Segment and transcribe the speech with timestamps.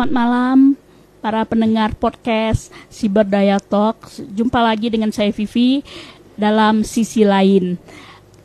[0.00, 0.58] Selamat malam
[1.20, 4.08] para pendengar podcast Cyberdaya Talk.
[4.32, 5.84] Jumpa lagi dengan saya Vivi
[6.40, 7.76] dalam sisi lain.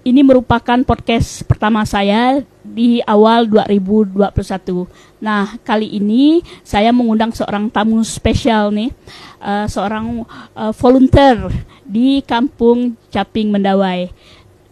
[0.03, 4.83] Ini merupakan podcast pertama saya di awal 2021.
[5.23, 8.91] Nah, kali ini saya mengundang seorang tamu spesial nih,
[9.39, 10.27] uh, seorang
[10.59, 11.39] uh, volunteer
[11.87, 14.11] di Kampung Caping Mendawai.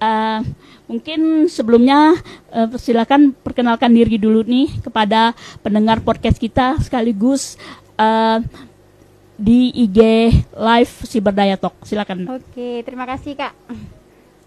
[0.03, 0.43] Uh,
[0.93, 2.13] Mungkin sebelumnya
[2.53, 5.33] uh, silakan perkenalkan diri dulu nih kepada
[5.65, 7.57] pendengar podcast kita sekaligus
[7.97, 8.37] uh,
[9.33, 9.97] di IG
[10.53, 11.73] live si berdaya Talk.
[11.81, 12.29] Silakan.
[12.29, 13.57] Oke, terima kasih Kak.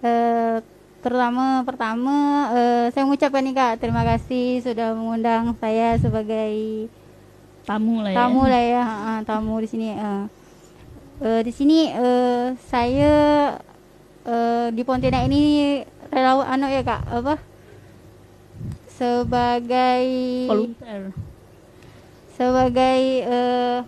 [0.07, 0.62] Uh,
[1.02, 2.15] terutama pertama
[2.55, 6.87] uh, saya mengucapkan nih Kak, terima kasih sudah mengundang saya sebagai
[7.66, 8.16] tamu lah ya.
[8.23, 9.99] Tamu lah ya, uh, tamu di sini.
[9.99, 10.30] Uh,
[11.27, 13.15] uh, di sini uh, saya
[14.27, 15.43] uh, di Pontianak ini
[16.10, 17.34] relawan anu ya kak apa?
[18.91, 20.05] Sebagai
[20.48, 21.02] volunteer.
[22.37, 23.79] Sebagai uh,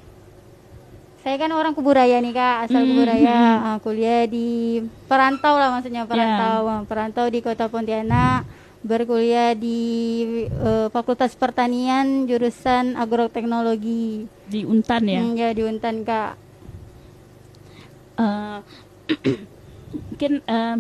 [1.24, 3.36] saya kan orang kuburaya nih kak asal mm, kuburaya.
[3.60, 6.80] Uh, kuliah di perantau lah maksudnya perantau yeah.
[6.88, 8.48] perantau di kota Pontianak
[8.82, 9.80] berkuliah di
[10.54, 14.30] uh, Fakultas Pertanian jurusan agroteknologi.
[14.46, 15.20] Di Untan ya?
[15.22, 16.32] Mm, ya di Untan kak.
[18.18, 18.58] Uh,
[20.10, 20.76] mungkin uh,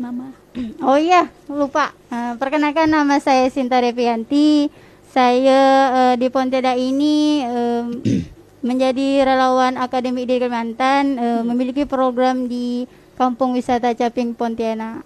[0.00, 0.32] nama
[0.80, 1.92] Oh iya, lupa.
[2.08, 4.72] Uh, perkenalkan nama saya Sinta Revianti.
[5.12, 5.60] Saya
[5.92, 7.84] uh, di Ponteda ini uh,
[8.68, 15.04] menjadi relawan Akademi di Kalimantan, uh, memiliki program di Kampung Wisata Caping Pontianak.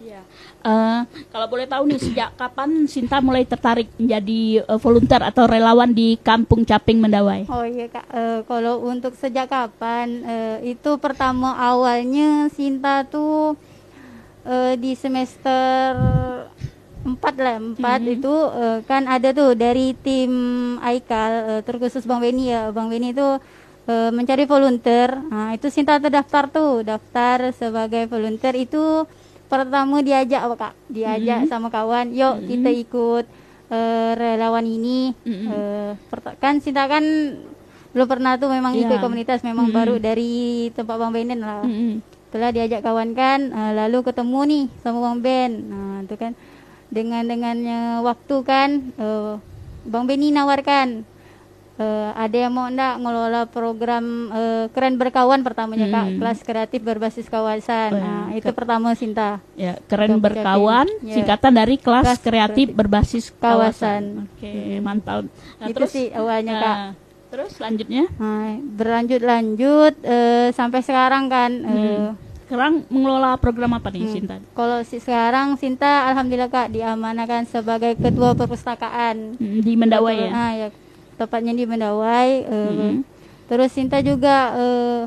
[0.00, 0.22] Ya.
[0.60, 5.92] Uh, kalau boleh tahu nih sejak kapan Sinta mulai tertarik menjadi uh, volunteer atau relawan
[5.92, 7.48] di Kampung Caping Mendawai?
[7.48, 13.56] Oh iya kak, uh, kalau untuk sejak kapan uh, itu pertama awalnya Sinta tuh
[14.50, 15.94] uh, di semester
[17.00, 18.16] empat lah empat mm-hmm.
[18.20, 20.32] itu uh, kan ada tuh dari tim
[20.84, 25.96] Aikal uh, terkhusus Bang Beni ya Bang Beni itu uh, mencari volunteer nah itu Sinta
[25.96, 29.08] terdaftar tuh daftar sebagai volunteer itu
[29.48, 31.50] pertama diajak apa kak diajak mm-hmm.
[31.50, 32.48] sama kawan yuk mm-hmm.
[32.52, 33.24] kita ikut
[33.72, 35.46] uh, relawan ini mm-hmm.
[36.12, 37.02] uh, kan Sinta kan
[37.90, 38.86] belum pernah tuh memang yeah.
[38.86, 39.80] ikut komunitas memang mm-hmm.
[39.80, 44.64] baru dari tempat Bang Benen lah mm-hmm setelah diajak kawan kan uh, lalu ketemu nih
[44.86, 45.50] sama Bang Ben.
[45.66, 46.38] Nah itu kan
[46.86, 49.42] dengan dengannya waktu kan uh,
[49.82, 51.02] Bang Beni nawarkan
[51.74, 55.94] uh, ada yang mau ndak ngelola program uh, keren berkawan pertamanya hmm.
[55.98, 57.90] kak kelas kreatif berbasis kawasan.
[57.90, 59.42] Oh, nah itu pertama Sinta.
[59.58, 61.18] Ya keren berkawan ya.
[61.18, 64.02] singkatan dari kelas, kelas kreatif, kreatif berbasis kawasan, kawasan.
[64.30, 64.86] oke okay, hmm.
[64.86, 65.26] mantap.
[65.58, 66.78] Nah, itu terus, sih awalnya uh, kak
[67.30, 68.10] Terus selanjutnya?
[68.18, 71.50] Nah, berlanjut lanjut uh, sampai sekarang kan.
[71.62, 71.78] Hmm.
[71.78, 72.10] Uh,
[72.50, 74.14] sekarang mengelola program apa nih hmm.
[74.18, 74.36] Sinta?
[74.58, 80.30] Kalau si sekarang Sinta alhamdulillah Kak diamanahkan sebagai ketua perpustakaan hmm, di Mendawai ya.
[80.34, 80.68] Nah, ya.
[81.14, 82.30] Tepatnya di Mendawai.
[82.50, 82.94] Uh, hmm.
[83.46, 85.02] Terus Sinta juga uh,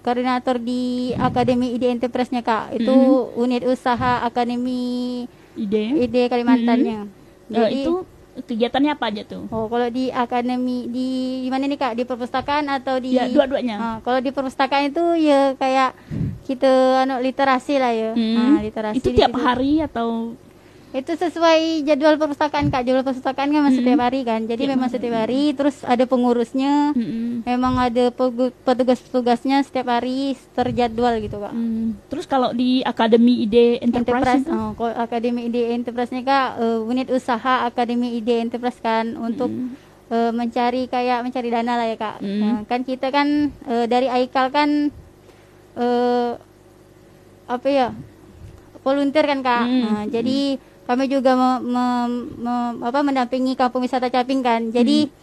[0.00, 2.80] koordinator di Akademi Ide Enterprise-nya Kak.
[2.80, 3.36] Itu hmm.
[3.36, 7.04] unit usaha Akademi Ide Ide Kalimantannya.
[7.04, 7.52] Hmm.
[7.52, 7.94] Jadi uh, itu
[8.32, 9.44] kegiatannya apa aja tuh?
[9.52, 11.08] Oh, kalau di akademi di
[11.44, 11.92] di mana nih Kak?
[11.98, 13.76] Di perpustakaan atau di Ya, dua-duanya.
[13.76, 15.92] Uh, kalau di perpustakaan itu ya kayak
[16.48, 18.10] kita anu literasi lah ya.
[18.16, 18.36] Hmm.
[18.36, 18.98] Nah, literasi.
[18.98, 20.36] Itu tiap hari atau
[20.92, 22.84] itu sesuai jadwal perpustakaan kak.
[22.84, 24.44] Jadwal perpustakaan kan masih setiap hari kan.
[24.44, 26.92] Jadi ya, memang setiap hari terus ada pengurusnya.
[26.92, 27.32] Hmm.
[27.42, 28.12] memang ada
[28.64, 31.52] petugas-petugasnya setiap hari terjadwal gitu kak.
[31.52, 31.98] Hmm.
[32.06, 36.80] terus kalau di akademi ide enterprise, enterprise oh, kalau akademi ide enterprise nya kak uh,
[36.86, 39.50] unit usaha akademi ide enterprise kan untuk
[40.12, 42.16] uh, mencari kayak mencari dana lah ya kak.
[42.20, 42.40] Hmm.
[42.40, 44.92] nah, kan kita kan uh, dari Aikal kan
[45.76, 46.38] uh,
[47.48, 47.88] apa ya
[48.82, 49.64] volunteer kan kak.
[49.66, 49.82] Hmm.
[49.82, 51.86] nah, jadi kami juga me, me,
[52.42, 55.14] me, apa mendampingi kampung wisata Caping kan jadi hmm.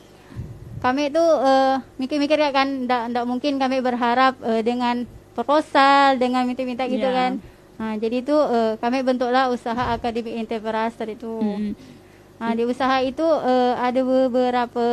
[0.80, 5.04] kami itu uh, mikir-mikir ya kan ndak mungkin kami berharap uh, dengan
[5.36, 7.16] proposal dengan minta-minta gitu yeah.
[7.16, 7.32] kan
[7.80, 11.72] nah jadi itu uh, kami bentuklah usaha akademi enterprise itu hmm.
[12.40, 14.88] nah di usaha itu uh, ada beberapa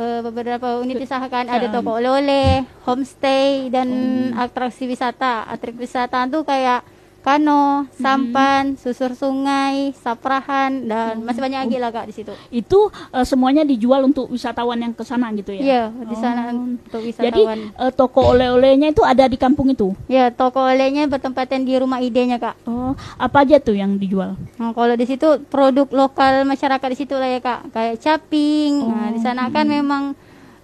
[0.00, 3.88] uh, beberapa unit usaha kan ada toko oleh-oleh, homestay dan
[4.32, 4.38] hmm.
[4.40, 5.44] atraksi wisata.
[5.44, 6.80] Atraksi wisata itu kayak
[7.20, 8.00] kano, hmm.
[8.00, 8.78] sampan, hmm.
[8.80, 11.24] susur sungai, saprahan dan hmm.
[11.28, 12.32] masih banyak lagi lah kak di situ.
[12.48, 15.62] Itu uh, semuanya dijual untuk wisatawan yang ke sana gitu ya?
[15.62, 16.76] Iya di sana oh.
[16.76, 17.28] untuk wisatawan.
[17.28, 17.42] Jadi
[17.76, 19.92] uh, toko oleh-olehnya itu ada di kampung itu?
[20.08, 22.56] Ya toko olehnya bertempatan di rumah idenya kak.
[22.64, 24.36] Oh apa aja tuh yang dijual?
[24.56, 28.80] Nah, kalau di situ produk lokal masyarakat di situ lah ya kak, kayak caping.
[28.80, 28.90] Oh.
[28.90, 29.74] Nah di sana kan hmm.
[29.76, 30.02] memang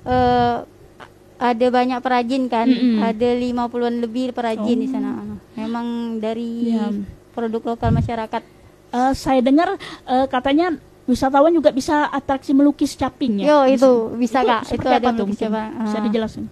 [0.08, 0.64] uh,
[1.36, 2.98] ada banyak perajin kan, mm -hmm.
[3.04, 4.82] ada lima puluhan lebih perajin oh.
[4.82, 5.10] di sana.
[5.56, 6.88] Memang dari ya.
[7.36, 8.42] produk lokal masyarakat.
[8.92, 9.76] Uh, saya dengar
[10.08, 13.46] uh, katanya wisatawan juga bisa atraksi melukis caping ya.
[13.46, 14.18] Yo itu sini.
[14.20, 14.62] bisa kak.
[14.74, 15.70] Itu ada apa tuh melukis cabang.
[15.86, 16.02] Bisa Ah.
[16.02, 16.44] dijelasin.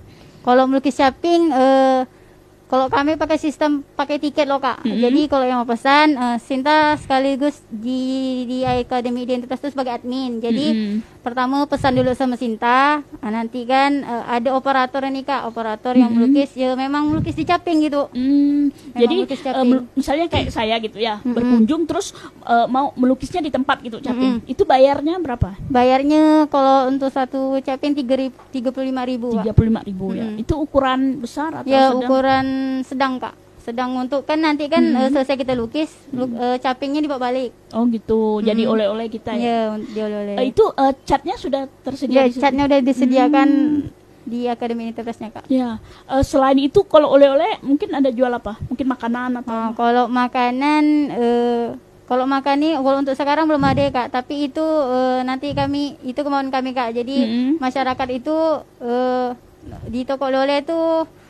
[0.45, 2.01] Kalau melukis caping, eh,
[2.65, 4.83] kalau kami pakai sistem pakai tiket loh kak.
[4.83, 4.97] Mm-mm.
[4.99, 8.03] Jadi kalau yang mau pesan, eh, Sinta sekaligus di
[8.45, 10.39] di Akademi Identitas itu sebagai admin.
[10.39, 11.21] Jadi Mm-mm.
[11.21, 13.05] pertama pesan dulu sama Sinta.
[13.05, 16.33] ah, nanti kan eh, ada operator nih kak, operator yang Mm-mm.
[16.33, 16.51] melukis.
[16.55, 18.09] Ya memang melukis di caping gitu.
[18.11, 19.29] Hmm, jadi
[19.61, 21.37] mel- misalnya kayak saya gitu ya, Mm-mm.
[21.37, 24.41] berkunjung terus eh, mau melukisnya di tempat gitu caping.
[24.45, 25.55] Itu bayarnya berapa?
[25.69, 28.15] Bayarnya kalau untuk satu caping tiga
[28.51, 29.37] tiga puluh lima ribu.
[29.37, 30.27] Tiga puluh lima ribu ya.
[30.35, 32.09] Itu ukuran besar atau Ya sedang?
[32.09, 32.47] ukuran
[32.83, 33.35] sedang kak.
[33.59, 34.99] Sedang untuk kan nanti kan Mm-mm.
[34.99, 37.49] eh, selesai kita lukis, lu- eh, capingnya dibawa balik.
[37.71, 38.39] Oh gitu.
[38.39, 38.75] Jadi Mm-mm.
[38.75, 39.41] oleh-oleh kita ya.
[39.41, 40.37] Ya, dia oleh.
[40.37, 42.41] Eh, itu eh, catnya sudah tersedia Ya, di situ?
[42.41, 43.89] catnya udah disediakan Hmm.
[44.23, 45.45] di Akademi Universitasnya kak.
[45.49, 48.61] Ya, eh, selain itu kalau oleh-oleh mungkin ada jual apa?
[48.67, 51.67] Mungkin makanan atau Nah, kalau makanan, eh,
[52.05, 54.13] kalau makan nih, kalau untuk sekarang belum ada kak.
[54.13, 56.93] Tapi itu eh, nanti kami, itu kemauan kami kak.
[56.93, 57.51] Jadi Mm-mm.
[57.57, 58.37] masyarakat itu
[58.79, 59.29] eh,
[59.87, 60.79] di toko oleh itu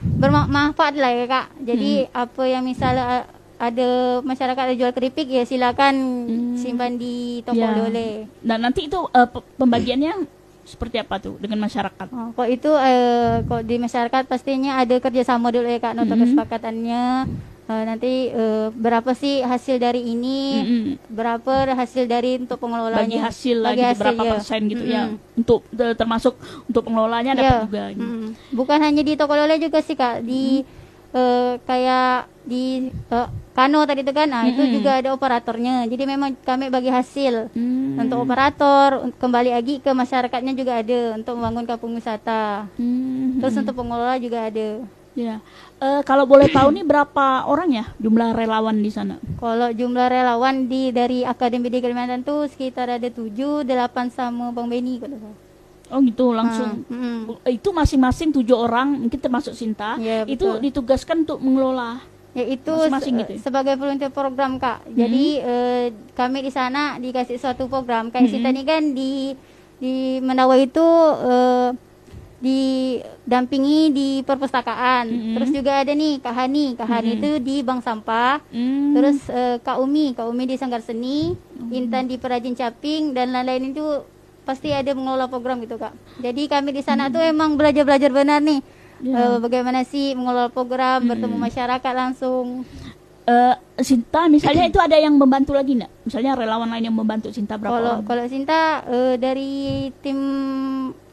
[0.01, 1.47] bermanfaat lah ya kak.
[1.61, 3.89] Jadi apa yang misalnya ada
[4.21, 5.95] masyarakat ada jual keripik ya silakan
[6.27, 6.57] Hmm.
[6.57, 7.71] simpan di toko Ya.
[7.71, 8.27] oleh-oleh.
[8.41, 10.27] Dan nanti itu pe- pembagiannya
[10.65, 12.09] seperti apa tuh dengan masyarakat?
[12.09, 16.23] Oh, kok itu eh, kok di masyarakat pastinya ada kerjasama dulu ya kak nota Mhm.
[16.25, 17.03] kesepakatannya
[17.65, 20.85] Eh, nanti eh, berapa sih hasil dari ini Mm-mm.
[21.09, 24.31] berapa hasil dari untuk pengelolanya Bagi hasil Bagi lagi hasil, berapa ya.
[24.31, 25.03] persen gitu ya.
[25.09, 25.39] Mm-mm.
[25.41, 27.85] Untuk de- termasuk untuk pengelolanya dapat Ya, juga.
[27.89, 28.05] gitu.
[28.05, 28.29] mm-mm.
[28.53, 30.61] bukan hanya di toko oleh juga sih kak di
[31.11, 34.75] eh, kayak di eh, Kano tadi itu kan nah itu Mm-mm.
[34.75, 37.97] juga ada operatornya jadi memang kami bagi hasil Hmm.
[37.97, 43.39] untuk operator kembali lagi ke masyarakatnya juga ada untuk membangun kampung wisata Hmm.
[43.39, 44.83] terus untuk pengelola juga ada
[45.15, 45.39] Ya.
[45.77, 49.17] Eh, kalau boleh tahu nih berapa orang ya jumlah relawan di sana?
[49.37, 53.31] Kalau jumlah relawan di dari Akademi di Kalimantan tuh sekitar ada 7,
[53.63, 53.65] 8
[54.09, 55.39] sama Bang Beni kalau salah.
[55.87, 56.83] Oh gitu langsung.
[56.83, 57.19] Ah, mm.
[57.25, 59.95] Bu- Itu masing-masing tujuh orang, mungkin termasuk Sinta.
[59.97, 62.01] Ya, itu ditugaskan untuk mengelola.
[62.33, 63.41] Ya itu Masing-masing se- gitu ya?
[63.41, 64.83] sebagai volunteer program Kak.
[64.89, 68.33] Jadi eh, kami di sana dikasih suatu program kayak Mhm.
[68.33, 69.13] kita nih kan di
[69.77, 70.83] di Mendawa itu
[71.23, 71.69] eh,
[72.37, 75.05] didampingi di perpustakaan.
[75.07, 75.33] Mhm.
[75.35, 76.67] Terus juga ada nih Kak Hani.
[76.75, 77.17] Kak Hani Mhm.
[77.17, 78.41] itu di Bank Sampah.
[78.49, 78.93] Hmm.
[78.93, 81.71] Terus eh, Kak Umi, Kak Umi di Sanggar Seni, Hmm.
[81.71, 83.85] Intan di Perajin Caping dan lain-lain itu
[84.43, 85.97] pasti ada mengelola program gitu kak.
[86.21, 88.61] Jadi kami di sana tuh emang belajar-belajar benar nih,
[88.95, 89.09] Hmm.
[89.09, 89.17] Ya.
[89.27, 91.11] Eh, bagaimana sih mengelola program, Hmm.
[91.11, 92.69] bertemu masyarakat langsung.
[93.25, 95.89] Eh, Sinta misalnya itu ada yang membantu lagi nggak?
[96.05, 98.05] Misalnya relawan lain yang membantu Sinta berapa Kalau orang?
[98.05, 99.53] kalau Sinta eh, dari
[99.99, 100.19] tim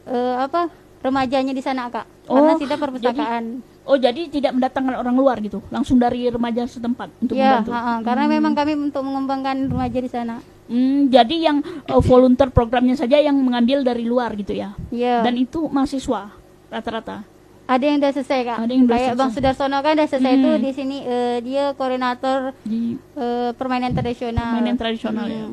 [0.04, 0.68] eh, apa
[1.02, 3.44] remajanya di sana kak, karena Oh, Sinta perpustakaan.
[3.82, 7.72] Oh jadi tidak mendatangkan orang luar gitu, langsung dari remaja setempat untuk Ya, membantu.
[7.72, 10.38] ha-ha, karena memang kami untuk mengembangkan remaja di sana.
[10.66, 14.78] Hmm, jadi yang eh, volunteer programnya saja yang mengambil dari luar gitu ya.
[14.88, 15.22] Iya.
[15.22, 16.30] Dan itu mahasiswa
[16.70, 17.26] rata-rata.
[17.64, 18.58] Ada yang udah selesai kak.
[18.60, 19.20] Ada yang udah Kayak selesai.
[19.20, 20.44] Bang Sudarsono kan udah selesai Hmm.
[20.44, 22.80] tuh di sini eh, dia koordinator Di
[23.16, 24.52] eh, permainan tradisional.
[24.54, 25.48] mainan tradisional ya.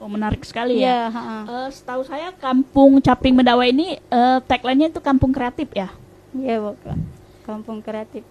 [0.00, 0.04] Hmm.
[0.04, 1.12] Oh menarik sekali ya.
[1.12, 1.44] Ha-ha.
[1.44, 5.92] Eh, setahu saya kampung Caping Mendawa ini eh, tagline-nya itu kampung kreatif ya.
[6.32, 6.96] Iya, Kak.
[7.44, 8.24] Kampung kreatif.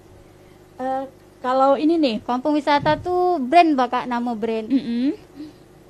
[0.81, 1.04] Eh,
[1.39, 4.68] kalau ini nih, Kampung wisata tuh brand, Kak, nama brand.
[4.68, 5.13] mm-mm.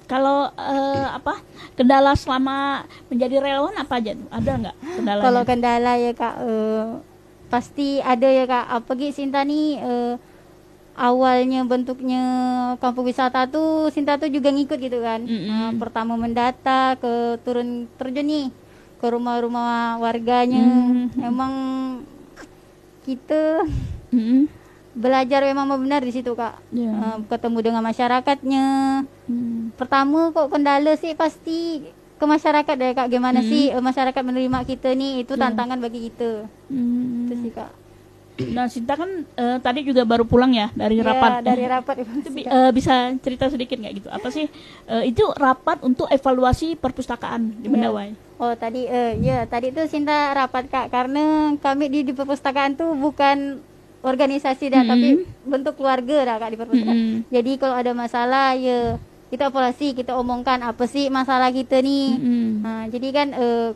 [0.09, 1.37] kalau eh, apa
[1.77, 4.29] kendala selama menjadi relawan apa aja tuh?
[4.33, 5.25] Ada nggak kendalanya?
[5.29, 6.85] Kalau kendala ya, Kak, eh,
[7.47, 8.65] pasti ada ya, Kak.
[8.73, 10.13] Apalagi Sinta nih eh,
[10.99, 12.23] awalnya bentuknya
[12.83, 15.23] kampung wisata tuh Sinta tuh juga ngikut gitu kan.
[15.23, 15.47] Mm-mm.
[15.47, 18.47] Eh, pertama mendata ke turun terjun nih
[18.99, 20.59] ke rumah-rumah warganya.
[20.59, 21.23] Mm.
[21.23, 21.53] Emang
[23.07, 23.63] kita
[24.11, 24.51] Mm-mm.
[24.91, 26.59] belajar memang benar di situ, Kak.
[26.75, 26.91] Ya.
[26.91, 28.65] Eh, ketemu dengan masyarakatnya.
[29.29, 29.69] Hmm.
[29.77, 31.85] pertama kok kendala sih pasti
[32.17, 33.47] ke masyarakat deh kak gimana Hmm.
[33.47, 35.45] sih eh, masyarakat menerima kita nih itu Ya.
[35.45, 37.29] tantangan bagi kita Hmm.
[37.29, 37.69] itu sih kak
[38.47, 41.41] Nah, Sinta kan eh, tadi juga baru pulang ya dari Ya, rapat.
[41.41, 42.51] dari rapat Itu bi- Kak.
[42.51, 44.07] eh, bisa cerita sedikit nggak gitu?
[44.07, 44.47] Apa sih
[44.85, 47.71] eh, itu rapat untuk evaluasi perpustakaan di Ya.
[47.71, 48.09] Mendawai?
[48.37, 51.19] oh tadi eh ya tadi tuh Sinta rapat kak karena
[51.55, 53.59] kami di, di perpustakaan tuh bukan
[53.99, 54.91] organisasi dah Mm-mm.
[54.95, 55.07] tapi
[55.43, 57.27] bentuk keluarga dah kak di perpustakaan Mm-mm.
[57.27, 58.95] jadi kalau ada masalah ya
[59.27, 62.47] kita evaluasi kita omongkan apa sih masalah kita nih Mm-mm.
[62.59, 63.69] Nah, jadi kan eh,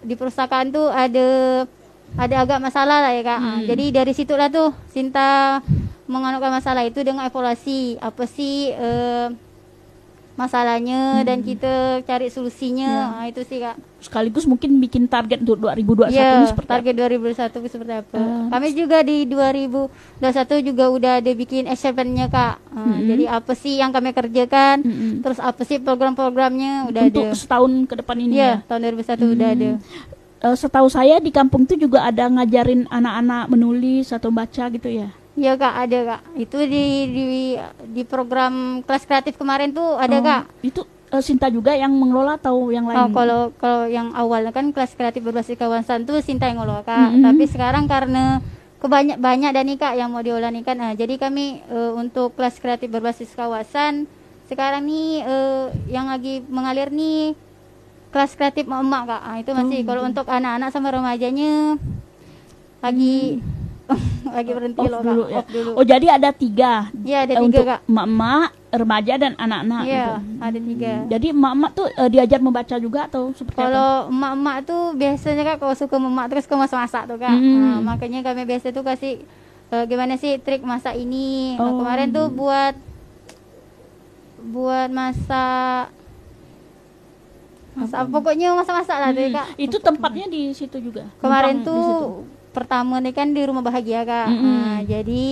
[0.00, 1.28] di perpustakaan tuh ada
[2.14, 3.38] ada agak masalah lah ya kak.
[3.38, 3.62] Hmm.
[3.64, 5.60] jadi dari situlah tuh Sinta
[6.04, 9.28] menganukan masalah itu dengan evaluasi apa sih eh,
[10.32, 11.46] masalahnya dan Hmm.
[11.46, 12.88] kita cari solusinya.
[12.88, 13.04] Ya.
[13.14, 13.76] Ah, itu sih Kak.
[14.00, 17.36] Sekaligus mungkin bikin target untuk 2021 Ya, ini seperti target 2021
[17.68, 18.16] seperti apa?
[18.16, 19.92] Eh, Kami juga di 2021
[20.64, 22.54] juga udah ada bikin achievement-nya Kak.
[22.64, 23.04] Ah, Mm-mm.
[23.06, 24.80] Jadi apa sih yang kami kerjakan?
[24.80, 24.88] apa?
[24.88, 25.12] Mm-mm.
[25.20, 27.36] Terus apa sih program-programnya udah Untuk ada.
[27.36, 28.40] setahun ke depan ini ya.
[28.40, 29.56] Iya, tahun 2021 udah Hmm.
[29.58, 29.70] ada.
[30.40, 35.12] Eh, setahu saya di kampung itu juga ada ngajarin anak-anak menulis atau baca gitu ya.
[35.36, 36.20] Iya kak, ada kak.
[36.32, 37.24] Itu di di
[37.92, 40.42] di program kelas kreatif kemarin tuh ada Oh, kak.
[40.64, 40.80] Itu
[41.12, 42.96] eh, Sinta juga yang mengelola atau yang lain?
[42.96, 47.12] Oh, kalau kalau yang awalnya kan kelas kreatif berbasis kawasan tuh Sinta yang ngelola kak.
[47.12, 47.20] Mm-mm.
[47.20, 48.40] Tapi sekarang karena
[48.80, 50.80] kebanyak banyak dan nih kak yang mau diolah nih kan.
[50.80, 54.08] Nah, jadi kami eh, untuk kelas kreatif berbasis kawasan
[54.48, 57.36] sekarang nih eh, yang lagi mengalir nih
[58.10, 59.20] kelas kreatif emak kak.
[59.20, 60.10] Ah, itu masih Oh, kalau gitu.
[60.10, 61.78] untuk anak-anak sama remajanya
[62.80, 63.38] lagi
[64.30, 65.04] lagi berhenti Off loh kak.
[65.04, 65.36] dulu ya.
[65.36, 65.70] Off dulu.
[65.74, 66.72] Oh jadi ada tiga.
[66.96, 67.80] Iya ada Eh, tiga untuk kak.
[67.84, 69.82] emak-emak, remaja dan anak-anak.
[69.84, 70.14] Iya gitu.
[70.40, 70.92] ada tiga.
[71.08, 73.58] Jadi emak-emak tuh eh, diajar membaca juga atau seperti?
[73.58, 77.30] Kalau emak-emak tuh biasanya kak kalau suka memak terus ke masak-masak tuh kak.
[77.32, 77.58] Hmm.
[77.60, 79.22] Nah, makanya kami biasa tuh kasih
[79.70, 81.54] eh, gimana sih trik masak ini.
[81.54, 81.78] Nah, Oh.
[81.78, 82.74] kemarin tuh buat
[84.42, 85.92] buat masak
[87.70, 89.46] masak pokoknya masak-masak lah tuh Hmm, kak.
[89.56, 91.06] Itu tempatnya di situ juga.
[91.18, 94.26] Kemarin tuh pertama nih kan di rumah bahagia kak.
[94.28, 94.42] Mm-mm.
[94.42, 95.24] Nah, jadi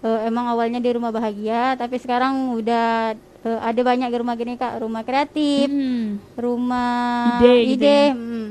[0.00, 4.54] eh, emang awalnya di rumah bahagia, tapi sekarang udah eh, ada banyak di rumah gini
[4.54, 6.20] kak, rumah kreatif, Hmm.
[6.36, 7.88] rumah Ide gitu ide.
[7.88, 8.12] ya.
[8.12, 8.48] mm.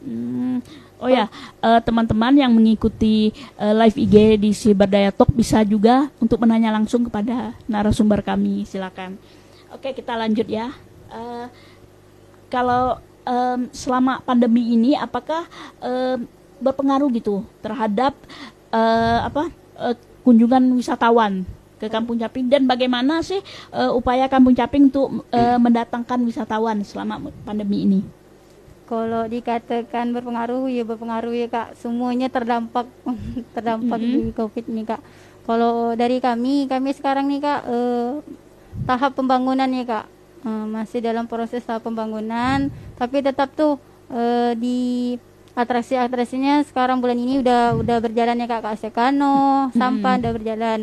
[0.00, 0.56] Hmm.
[0.96, 1.28] Oh ya,
[1.60, 7.04] eh, teman-teman yang mengikuti live IG di si Berdaya Talk bisa juga untuk menanya langsung
[7.04, 8.64] kepada narasumber kami.
[8.64, 9.16] Silakan.
[9.70, 10.72] Oke, kita lanjut ya.
[12.50, 15.46] Kalau em, selama pandemi ini, apakah
[15.80, 16.26] em,
[16.60, 18.12] berpengaruh gitu terhadap
[18.68, 19.48] eh, apa
[19.80, 21.48] eh, kunjungan wisatawan
[21.80, 23.40] ke Kampung Caping dan bagaimana sih
[23.72, 28.00] eh, upaya Kampung Caping untuk eh, mendatangkan wisatawan selama pandemi ini?
[28.84, 31.78] Kalau dikatakan berpengaruh ya berpengaruh ya kak.
[31.78, 32.90] Semuanya terdampak
[33.54, 34.10] terdampak Mhm.
[34.10, 35.00] di covid nih kak.
[35.46, 38.10] Kalau dari kami, kami sekarang nih kak eh,
[38.84, 40.06] tahap pembangunan ya kak.
[40.40, 42.72] Eh, masih dalam proses tahap pembangunan.
[42.96, 43.76] Tapi tetap tuh
[44.08, 44.80] eh, di
[45.52, 48.62] atraksi-atraksinya sekarang bulan ini udah udah berjalan ya kak.
[48.64, 50.80] Kak Sekano, Sampan udah berjalan.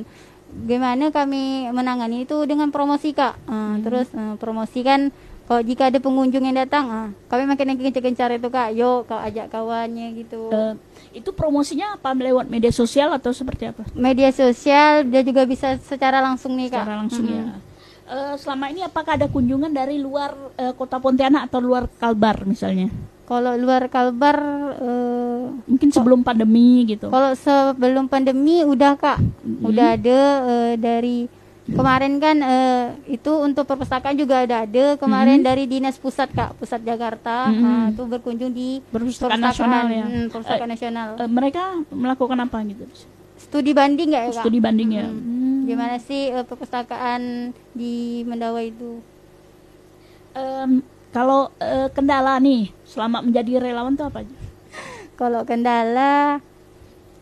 [0.47, 3.33] Gimana kami menangani itu dengan promosi kak.
[3.49, 5.09] Eh, Terus eh, promosi kan
[5.47, 9.15] kalau jika ada pengunjung yang datang, ah, kami makin yang gencar-gencar itu kak, yuk kau
[9.15, 10.51] ajak kawannya gitu.
[10.51, 10.73] Eh,
[11.23, 13.87] itu promosinya apa lewat media sosial atau seperti apa?
[13.95, 16.83] Media sosial dia juga bisa secara langsung nih kak.
[16.83, 17.39] Secara langsung Mm-mm.
[17.39, 17.45] ya.
[18.07, 22.87] Eh, selama ini apakah ada kunjungan dari luar eh, kota Pontianak atau luar Kalbar misalnya?
[23.27, 24.37] Kalau luar Kalbar,
[24.79, 27.11] eh, Mungkin sebelum pandemi gitu.
[27.11, 29.67] kalau sebelum pandemi udah kak, Mm-mm.
[29.67, 31.27] udah ada eh, dari
[31.67, 36.79] kemarin kan eh, itu untuk perpustakaan juga ada ada kemarin dari dinas pusat kak, pusat
[36.79, 37.67] Jakarta, Mm-mm.
[37.67, 40.05] ah, itu berkunjung di Perpustakaan nasional ya.
[40.07, 41.07] mm, perpustakaan nasional.
[41.19, 42.87] Eh, mereka melakukan apa gitu?
[43.47, 44.41] Studi banding nggak ya kak?
[44.41, 45.05] Studi banding ya.
[45.05, 45.15] Mm.
[45.17, 45.59] Hmm.
[45.65, 47.21] Gimana sih eh, perpustakaan
[47.71, 48.99] di Mendawa itu?
[50.31, 54.35] Em, kalau eh, kendala nih selama menjadi relawan itu apa aja?
[55.19, 56.39] Kalau kendala,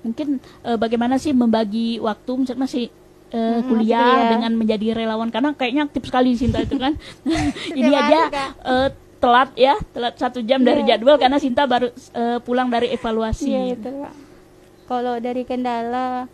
[0.02, 2.86] Mungkin eh, bagaimana sih membagi waktu misalnya masih
[3.28, 4.30] eh, Mm, masih kuliah kuliah.
[4.30, 6.94] dengan menjadi relawan karena kayaknya aktif sekali Sinta itu kan.
[7.74, 8.20] Ini aja
[8.62, 10.94] eh, telat ya, telat satu jam dari Iya.
[10.94, 13.50] jadwal karena Sinta baru eh, pulang dari evaluasi.
[13.50, 14.14] iya betul kak.
[14.86, 16.30] Kalau dari kendala,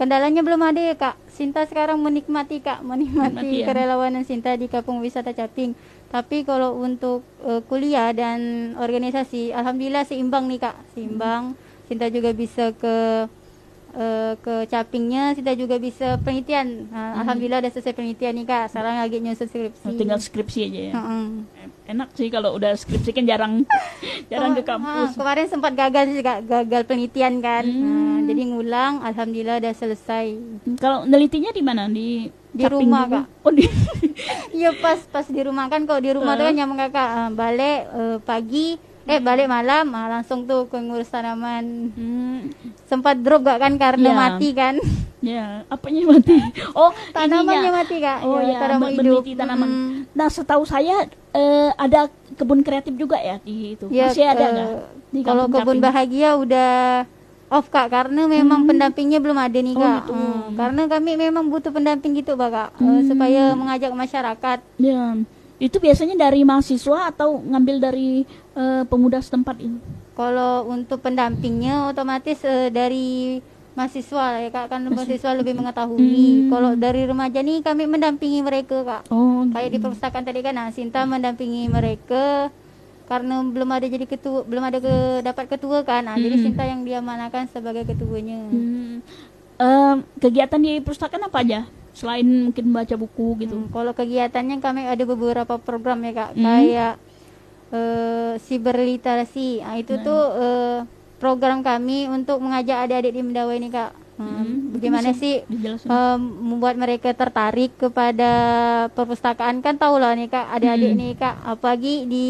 [0.00, 1.16] kendalanya belum ada ya kak.
[1.28, 3.66] Sinta sekarang menikmati kak, menikmati Menikmati, ya.
[3.68, 5.76] kerelawanan Sinta di Kampung Wisata Caping.
[6.08, 11.58] Tapi kalau untuk eh, kuliah dan organisasi, alhamdulillah seimbang nih kak, seimbang.
[11.84, 13.28] Sinta juga bisa ke
[13.94, 16.86] eh, ke Capingnya, Sinta juga bisa penelitian.
[16.86, 18.64] Nah, Alhamdulillah udah selesai penelitian nih kak.
[18.68, 19.84] Sekarang lagi nyusun skripsi.
[19.84, 20.92] Oh, Tinggal skripsi aja ya.
[20.92, 21.24] Heeh.
[21.86, 23.52] Enak sih kalau udah skripsi kan jarang
[24.32, 25.08] jarang ke Kema- kampus.
[25.08, 27.62] ah, kemarin sempat gagal sih Kak, gagal penelitian kan.
[27.62, 27.82] Hmm.
[27.82, 30.26] Nah, jadi ngulang, alhamdulillah udah selesai.
[30.76, 31.86] Kalau nelitinya di mana?
[31.86, 33.16] Di Di Caping rumah, juga?
[33.20, 33.26] Kak.
[33.42, 33.64] Oh di
[34.56, 37.78] Iya pas pas di rumah kan kalau di rumah tuh kan nyamuk Kakak ah, balik
[37.84, 38.66] eh, pagi
[39.06, 41.92] eh balik malam ah, langsung tuh ke ngurus tanaman.
[41.92, 42.48] Hmm,
[42.84, 44.16] Sempat drop gak kan karena Iya.
[44.16, 44.74] mati kan.
[45.24, 46.36] ya, apanya mati?
[46.72, 47.72] Oh, Tanamannya ininya.
[47.74, 48.18] mati Kak.
[48.22, 49.22] Oh Iya, ya, tanaman hidup.
[49.26, 49.68] tanaman.
[49.68, 49.92] Mm.
[50.10, 53.88] Nah, setahu saya eh, ada kebun kreatif juga ya di itu.
[53.88, 54.68] Ya, Masih ada eh, nggak?
[55.22, 56.72] Kalau kebun bahagia udah
[57.46, 59.78] off kak karena memang pendampingnya belum ada nih Hmm.
[59.78, 60.00] Oh, kak.
[60.00, 60.12] gitu.
[60.12, 63.04] Hmm, karena kami memang butuh pendamping gitu pak kak Eh, Hmm.
[63.04, 64.58] supaya mengajak masyarakat.
[64.76, 65.12] Ya,
[65.56, 69.78] itu biasanya dari mahasiswa atau ngambil dari eh, pemuda setempat itu?
[70.14, 73.38] Kalau untuk pendampingnya otomatis eh, dari
[73.74, 76.46] mahasiswa ya kak kan mahasiswa lebih mengetahui Hmm.
[76.46, 80.70] kalau dari remaja nih kami mendampingi mereka kak Oh, kayak di perpustakaan tadi kan nah,
[80.70, 82.54] Sinta mendampingi mereka
[83.04, 86.44] karena belum ada jadi ketua belum ada ke dapat ketua kan nah, jadi Hmm.
[86.46, 89.02] Sinta yang diamanakan sebagai ketuanya Hmm.
[89.54, 91.60] Em, kegiatan di perpustakaan apa aja?
[91.94, 93.54] Selain mungkin baca buku gitu.
[93.56, 96.42] Hmm, kalau kegiatannya kami ada beberapa program ya kak Hmm.
[96.42, 96.94] kayak
[98.38, 100.04] cyber literasi nah, itu Nah.
[100.04, 100.78] tuh eh,
[101.18, 105.34] program kami untuk mengajak adik-adik di Mendawa ini kak Hmm, Hmm, bagaimana bisa sih
[105.82, 108.30] em, membuat mereka tertarik kepada
[108.94, 111.00] perpustakaan kan tahu lah nih kak adik-adik Hmm.
[111.02, 112.26] nih kak apalagi di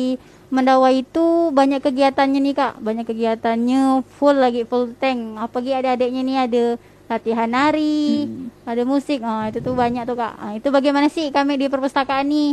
[0.48, 6.38] Mendawa itu banyak kegiatannya nih kak banyak kegiatannya full lagi full tank apalagi adik-adiknya nih
[6.40, 6.64] ada
[7.04, 8.48] latihan nari Hmm.
[8.64, 12.26] ada musik oh, itu tuh banyak tuh kak Ah, itu bagaimana sih kami di perpustakaan
[12.26, 12.52] nih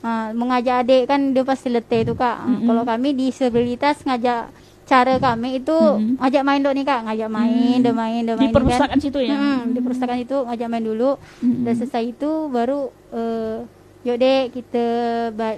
[0.00, 2.64] Ah, mengajak adik kan dia pasti letih tuh kak Mm-mm.
[2.64, 4.48] kalau kami disabilitas ngajak
[4.82, 6.16] cara kami itu Mm-mm.
[6.16, 7.92] ngajak main dok nih kak ngajak main Hmm.
[7.92, 8.56] main udah di main kan.
[8.56, 9.36] perpustakaan situ ya.
[9.36, 11.62] Mm-mm, di perpustakaan itu ngajak main dulu Mm-mm.
[11.62, 12.80] dan selesai itu baru
[13.12, 13.56] eh,
[14.00, 14.86] yuk dek kita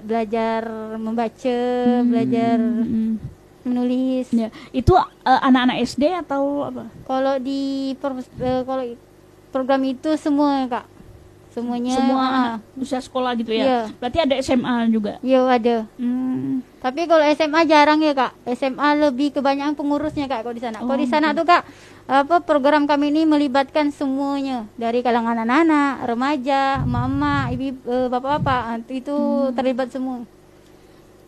[0.03, 0.67] belajar
[0.99, 2.11] membaca Hmm.
[2.11, 3.09] belajar Mm-mm.
[3.63, 6.85] Menulis Ya, itu eh, anak-anak SD atau apa?
[7.05, 7.61] kalau di
[7.97, 8.85] perpus- eh, kalau
[9.49, 10.87] program itu semua kak
[11.49, 13.61] semuanya Semua anak usia sekolah gitu ya.
[13.63, 13.81] Iya.
[13.95, 15.21] Berarti ada SMA juga.
[15.21, 16.65] ya ada Hmm.
[16.79, 20.97] tapi kalau SMA jarang ya kak SMA lebih kebanyakan pengurusnya kak kalau di sana kalau
[20.97, 21.63] di Oh, sana tuh kak
[22.03, 29.13] apa program kami ini melibatkan semuanya dari kalangan anak-anak remaja mama ibu eh, bapak-bapak itu
[29.13, 29.53] Hmm.
[29.53, 30.25] terlibat semua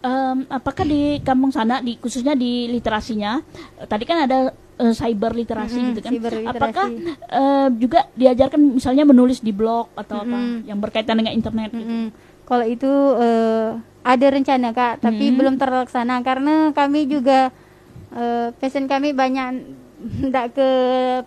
[0.05, 3.41] Em, apakah di kampung sana, di khususnya di literasinya,
[3.81, 6.13] eh, tadi kan ada eh, cyber literasi Mm-mm, gitu kan?
[6.13, 6.61] cyber literasi.
[6.61, 6.87] Apakah
[7.33, 10.69] eh, juga diajarkan misalnya menulis di blog atau apa Mm-mm.
[10.69, 11.73] yang berkaitan dengan internet?
[11.73, 11.81] gitu?
[11.81, 12.05] Mm-mm.
[12.45, 15.39] Kalau itu eh, ada rencana kak, tapi Mm-mm.
[15.41, 17.49] belum terlaksana karena kami juga
[18.13, 19.73] eh, passion kami banyak
[20.05, 20.69] ndak ke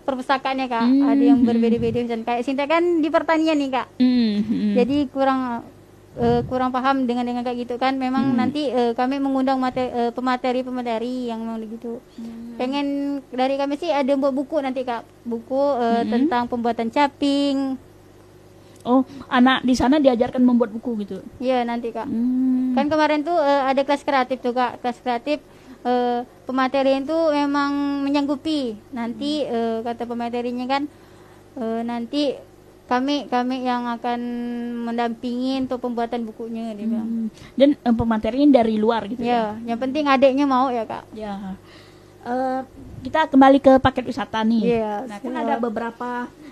[0.06, 0.86] perpustakaan ya kak.
[0.86, 1.50] Hmm, Ada yang hmm.
[1.50, 1.98] berbeda-beda.
[2.22, 4.72] Kayak Sinta kan di pertanian nih kak, Hmm, hmm.
[4.78, 5.66] jadi kurang
[6.18, 7.94] eh, kurang paham dengan dengan kayak gitu kan.
[7.94, 8.36] Memang Hmm.
[8.36, 12.02] nanti eh, kami mengundang mate- eh, pemateri-pemateri yang mau gitu.
[12.14, 12.54] Hmm.
[12.54, 12.86] Pengen
[13.30, 16.10] dari kami sih ada buat buku nanti kak, buku eh, Hmm.
[16.10, 17.78] tentang pembuatan caping.
[18.82, 21.20] Oh, anak di sana diajarkan membuat buku gitu.
[21.38, 22.06] Iya nanti kak.
[22.06, 22.72] Hmm.
[22.72, 25.38] Kan kemarin tuh eh, ada kelas kreatif tuh kak, kelas kreatif
[25.82, 27.70] eh, pematerian tuh memang
[28.02, 28.74] menyanggupi.
[28.90, 30.82] Nanti eh, kata pematerinya kan
[31.54, 32.32] eh, nanti
[32.88, 34.18] kami kami yang akan
[34.82, 37.04] mendampingi untuk pembuatan bukunya dia bilang.
[37.04, 37.28] Hmm.
[37.52, 41.04] Dan eh, pematerinya dari luar gitu Ya, yang penting adiknya mau ya kak.
[41.12, 41.52] Ya.
[42.24, 42.60] Eh,
[43.04, 44.80] kita kembali ke paket wisata nih.
[44.80, 46.08] Iya, Nah, kan ada beberapa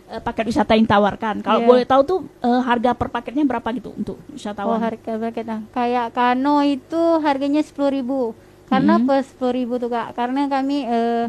[0.07, 1.41] eh, paket wisata yang tawarkan.
[1.41, 1.67] Kalau Iya.
[1.67, 4.79] boleh tahu tuh eh, harga per paketnya berapa gitu untuk Oh wisatawan?
[4.79, 5.61] harga berapa nah.
[5.73, 8.21] Kayak kano itu harganya sepuluh ribu.
[8.69, 9.09] Karena Hmm.
[9.09, 10.13] per sepuluh ribu tuh kak.
[10.13, 11.27] Karena kami eh,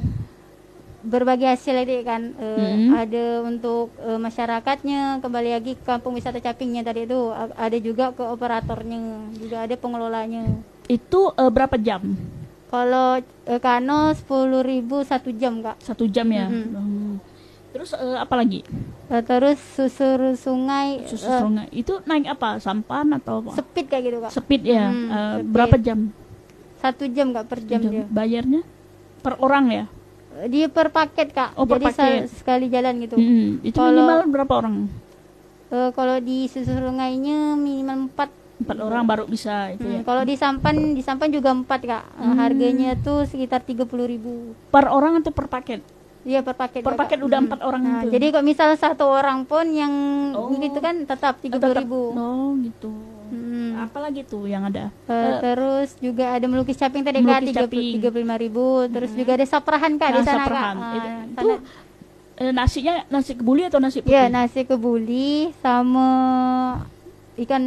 [1.07, 2.91] berbagi hasil tadi kan eh, Hmm.
[2.93, 8.21] ada untuk eh, masyarakatnya kembali lagi ke kampung wisata capingnya tadi itu ada juga ke
[8.21, 8.99] operatornya
[9.33, 10.43] juga ada pengelolanya
[10.85, 12.03] Itu eh, berapa jam?
[12.67, 13.17] kalau
[13.47, 16.45] eh, kano sepuluh ribu satu jam kak Satu jam ya.
[16.45, 16.75] Mm-mm.
[16.75, 17.13] Hmm.
[17.69, 18.59] Terus eh, apa lagi?
[19.07, 21.67] Eh, terus susur sungai Susu eh, sungai.
[21.71, 22.59] Itu naik apa?
[22.59, 23.55] Sampan atau apa?
[23.55, 24.85] speed kayak gitu kak Speed ya.
[24.85, 25.47] Hmm, Eh, speed.
[25.47, 25.99] berapa jam?
[26.77, 28.61] satu jam kak per jam, dia Bayarnya
[29.19, 29.85] per orang ya?
[30.45, 32.21] Dia per paket kak Oh, per jadi paket.
[32.31, 33.57] sekali jalan gitu Hmm.
[33.59, 34.75] Itu Kalau- minimal berapa orang?
[35.67, 40.01] Eh, kalau di susur sungainya minimal empat Empat orang baru bisa itu ya.
[40.01, 42.37] Hmm, kalau di sampan di sampan juga empat kak Hmm.
[42.37, 45.81] harganya tuh sekitar tiga puluh ribu Per orang atau per paket?
[46.23, 46.81] Iya per paket.
[46.81, 47.47] Per ya, paket udah Hmm.
[47.47, 48.11] empat orang Nah, itu.
[48.11, 49.93] jadi kalau misal satu orang pun yang
[50.33, 50.49] Oh.
[50.51, 52.01] gitu kan tetap tiga puluh ribu.
[52.11, 52.91] Oh gitu.
[53.27, 53.71] Hmm.
[53.83, 54.89] Apalagi tuh yang ada?
[55.05, 57.55] Eh, terus juga ada melukis caping tadi kak Melukis.
[57.55, 57.71] Hmm.
[57.71, 58.65] tiga puluh lima ribu.
[58.87, 60.75] Terus juga ada saprahan kak di nah, sana saprahan.
[60.75, 60.87] kak.
[60.87, 61.23] Ah, Itu, sana.
[61.27, 61.53] itu,
[62.37, 64.13] eh, nasinya nasi kebuli atau nasi putih?
[64.13, 66.07] Iya nasi kebuli sama
[67.37, 67.61] ikan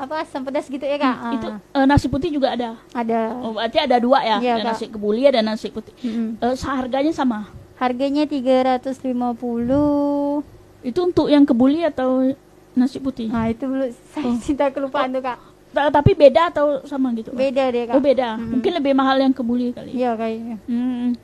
[0.00, 1.16] apa asam pedas gitu ya kak.
[1.20, 2.80] Hmm, Itu eh, nasi putih juga ada.
[2.96, 3.36] ada.
[3.44, 4.40] Oh, berarti ada dua ya?
[4.40, 4.66] Ada Kak.
[4.72, 5.92] nasi kebuli ada nasi putih.
[6.00, 6.40] Mm-mm.
[6.40, 7.52] Eh, seharganya sama.
[7.76, 10.40] Harganya tiga ratus lima puluh.
[10.80, 12.32] Itu untuk yang kebuli atau
[12.72, 13.26] nasi putih?
[13.26, 14.38] Nah itu belum saya Oh.
[14.38, 15.38] cinta kelupaan tuh kak.
[15.70, 17.30] Ta- Tapi beda atau sama gitu?
[17.30, 17.94] Beda deh kak.
[17.94, 18.34] Oh beda.
[18.34, 18.58] Mm-mm.
[18.58, 19.90] Mungkin lebih mahal yang kebuli kali.
[19.92, 20.56] Iya kayaknya.
[20.64, 21.14] Hmm.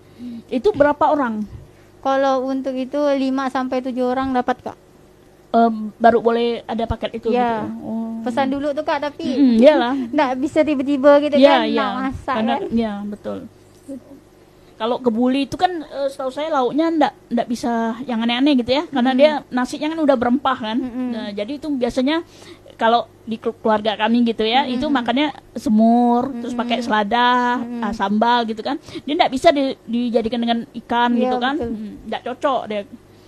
[0.47, 1.45] Itu berapa orang?
[1.99, 4.79] Kalau untuk itu 5 sampai 7 orang dapat Kak.
[5.49, 7.67] Eh, baru boleh ada paket itu Iya.
[7.67, 7.83] gitu.
[7.83, 8.23] Oh.
[8.23, 9.95] Pesan dulu tuh Kak, tapi Mm-mm, iyalah.
[10.15, 11.79] nggak bisa tiba-tiba gitu Iya, kan, iya.
[11.81, 12.63] nak masak Karena kan.
[12.71, 13.39] ya, betul.
[14.77, 18.85] Kalau kebuli itu kan eh, setahu saya lauknya ndak ndak bisa yang aneh-aneh gitu ya.
[18.87, 20.77] Karena dia nasinya kan udah berempah kan.
[20.77, 21.09] Mm-mm.
[21.13, 22.21] Nah, jadi itu biasanya
[22.77, 28.45] kalau di kelu- keluarga kami gitu ya, itu makannya semur, terus pakai selada, ah, sambal
[28.45, 28.77] gitu kan.
[29.09, 31.73] Dia tidak bisa di- dijadikan dengan ikan Iya, gitu kan, betul.
[32.05, 32.81] tidak cocok dia.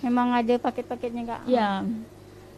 [0.05, 1.41] Memang ada paket-paketnya kak.
[1.49, 1.81] Ya,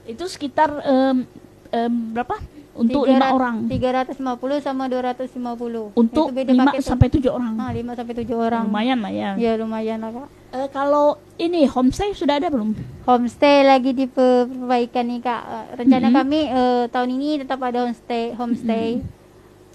[0.04, 1.23] itu sekitar em,
[1.71, 2.36] em, berapa
[2.73, 4.15] untuk lima orang, 350
[4.57, 5.91] sama 250.
[5.93, 6.89] untuk Itu beda lima paket tuh.
[6.89, 7.53] sampai tujuh orang.
[7.55, 8.63] Ah, 5 sampai 7 orang.
[8.65, 9.29] Lumayan lah ya.
[9.36, 10.27] Ya lumayan lah kak.
[10.51, 11.05] Eh, kalau
[11.38, 12.75] ini homestay sudah ada belum?
[13.03, 15.41] Homestay lagi diperbaikan nih kak.
[15.41, 16.15] Eh, Rencana Mhm.
[16.15, 18.31] kami eh, tahun ini tetap ada homestay.
[18.34, 18.99] Homestay.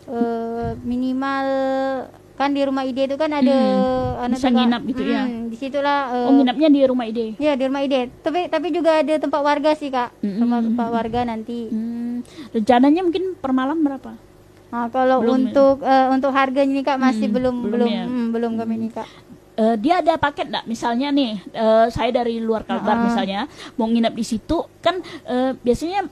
[0.06, 1.46] Eh, minimal
[2.32, 5.24] kan di rumah ide itu kan ada Hmm, anu bisa nginap gitu ya?
[5.24, 6.00] Hmm, Di situlah.
[6.12, 7.32] eh, Oh, nginapnya di rumah ide.
[7.36, 8.12] Ya di rumah ide.
[8.20, 10.12] Tapi tapi juga ada tempat warga sih kak.
[10.20, 10.38] Mhm.
[10.38, 11.60] Tempat, tempat warga nanti.
[11.66, 12.05] Hmm,
[12.50, 14.12] rencananya mungkin per malam berapa?
[14.66, 15.42] Nah, kalau Belum ya?
[15.46, 18.04] untuk eh, untuk harganya nih kak masih Hmm, belum belum belum ya?
[18.04, 19.08] hmm, belum kami nih kak.
[19.56, 20.64] Eh, dia ada paket nggak?
[20.66, 23.02] Misalnya nih, eh, saya dari luar Kalbar Ah.
[23.02, 23.40] misalnya
[23.74, 26.04] mau nginap di situ, kan eh, biasanya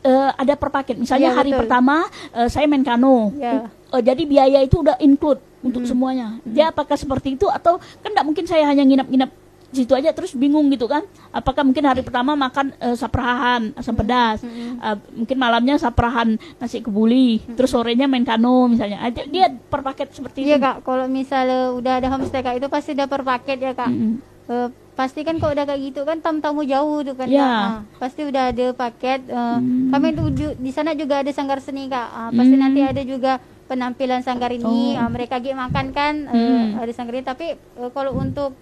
[0.00, 0.96] eh, ada per paket.
[0.96, 1.60] Misalnya Iya, hari betul.
[1.66, 3.68] pertama eh, saya main kano, Ya.
[3.86, 6.38] Eh, jadi biaya itu udah include untuk semuanya.
[6.42, 9.30] Dia apakah seperti itu atau kan nggak mungkin saya hanya nginap-nginap
[9.76, 11.04] situ aja terus bingung gitu kan?
[11.28, 17.44] Apakah mungkin hari pertama makan eh, saprahan asam pedas, Eh, mungkin malamnya saprahan nasi kebuli,
[17.52, 18.98] terus sorenya main kano misalnya.
[18.98, 20.64] Ada dia per paket seperti Iya itu.
[20.64, 20.76] kak.
[20.80, 23.88] Kalau misalnya udah ada homestay kak itu pasti udah per paket ya kak.
[23.88, 24.14] Mm-mm.
[24.46, 27.42] Eh, pasti kan kalau udah kayak gitu kan tamu-tamu jauh tuh kan Ya.
[27.42, 27.60] Kak.
[27.60, 29.90] Ah, pasti udah ada paket eh, Hmm.
[29.90, 32.62] kami tuh di, sana juga ada sanggar seni kak Ah, pasti Hmm.
[32.62, 33.36] nanti ada juga
[33.66, 35.02] penampilan sanggar ini Oh.
[35.02, 36.78] Ah, mereka lagi makan kan eh, Hmm.
[36.78, 38.54] ada sanggar ini tapi eh, kalau untuk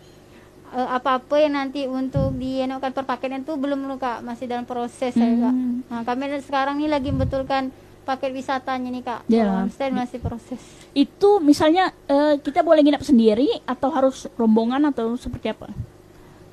[0.75, 5.35] apa-apa yang nanti untuk dienokkan per paketnya itu belum loh kak masih dalam proses saya
[5.41, 5.87] kak Hmm.
[5.87, 7.71] nah, kami sekarang nih lagi membetulkan
[8.03, 9.47] paket wisatanya nih kak Ya.
[9.47, 10.61] Kalau homestay masih proses
[10.93, 15.71] Itu misalnya eh, kita boleh nginap sendiri atau harus rombongan atau seperti apa?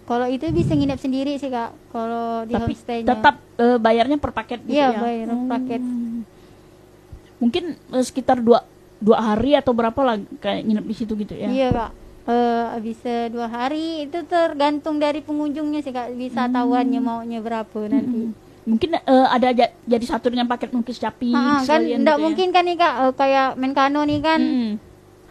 [0.02, 4.32] kalau itu bisa nginep sendiri sih kak kalau di Tapi homestaynya tetap eh, bayarnya per
[4.32, 5.00] paket gitu Iya, ya?
[5.00, 5.82] bayar per paket.
[7.40, 8.62] Mungkin eh, sekitar dua
[9.02, 11.48] dua hari atau berapa lah kayak nginep di situ gitu ya?
[11.48, 11.92] Iya kak.
[12.24, 17.08] Eh bisa dua hari itu tergantung dari pengunjungnya sih kak wisatawannya Hmm.
[17.08, 18.30] maunya berapa nanti.
[18.62, 22.16] Mungkin eh, ada ja- jadi satu dengan paket melukis capi Ah, kan enggak gitu ya?
[22.22, 24.72] mungkin kan nih kak eh, kayak main kano nih kan Mm-mm.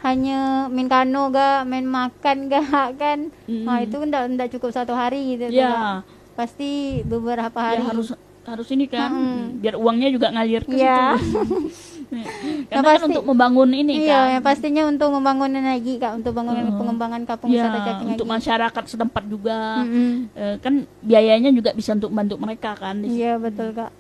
[0.01, 2.67] hanya main kano gak main makan gak
[2.99, 3.19] kan.
[3.45, 3.65] Mm-mm.
[3.65, 5.47] Nah itu enggak enggak cukup satu hari gitu.
[5.49, 5.71] Ya.
[5.71, 5.99] Kak.
[6.35, 6.71] Pasti
[7.05, 7.83] beberapa Ya hari.
[7.87, 8.11] harus
[8.43, 9.63] harus ini kan Mm-mm.
[9.63, 11.15] biar uangnya juga ngalir ke Iya.
[11.15, 11.55] situ.
[12.11, 14.27] Karena kan pasti- untuk membangun ini Iya, kan.
[14.33, 16.77] yang pastinya untuk membangun lagi kak, untuk bangunan Oh.
[16.77, 19.59] pengembangan kampung Ya, wisata Caping untuk masyarakat setempat juga.
[19.81, 20.13] Mm-mm.
[20.33, 22.99] Eh, kan biayanya juga bisa untuk membantu mereka kan.
[22.99, 23.21] di situ.
[23.21, 23.91] Iya betul kak.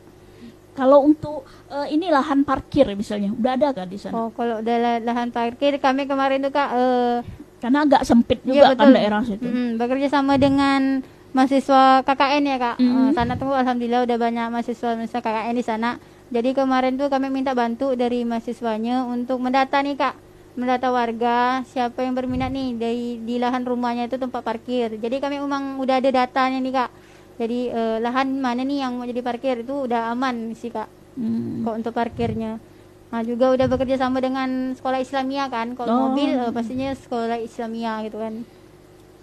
[0.72, 4.14] Kalau untuk eh, ini lahan parkir misalnya, udah ada kan di sana?
[4.16, 7.16] Oh kalau udah lah- lahan parkir kami kemarin tuh kak eh,
[7.60, 8.96] Karena agak sempit Iya, juga kan betul.
[8.96, 9.44] daerah situ.
[9.44, 12.76] Mm, bekerja sama dengan mahasiswa KKN ya kak.
[12.76, 12.88] Mm.
[12.88, 15.90] Eh, sana tuh alhamdulillah udah banyak mahasiswa mahasiswa KKN di sana.
[16.30, 20.14] Jadi kemarin tuh kami minta bantu dari mahasiswanya untuk mendata nih kak,
[20.54, 24.94] mendata warga siapa yang berminat nih dari di lahan rumahnya itu tempat parkir.
[24.94, 26.90] Jadi kami memang udah ada datanya nih kak.
[27.34, 30.86] Jadi eh, lahan mana nih yang mau jadi parkir itu udah aman sih kak.
[31.18, 31.66] Hmm.
[31.66, 32.62] Kok untuk parkirnya.
[33.10, 35.74] Nah juga udah bekerja sama dengan sekolah Islamia kan.
[35.74, 36.00] Kalau Oh.
[36.14, 38.46] mobil eh, pastinya sekolah Islamia gitu kan.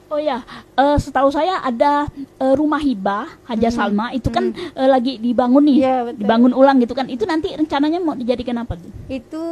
[0.08, 0.40] Oh ya,
[0.80, 5.78] eh, setahu saya ada eh, rumah hibah Haja Salma itu kan eh, lagi dibangun nih,
[5.84, 6.20] betul.
[6.24, 7.12] dibangun ulang gitu kan.
[7.12, 8.88] Itu nanti rencananya mau dijadikan apa tuh?
[9.12, 9.44] Itu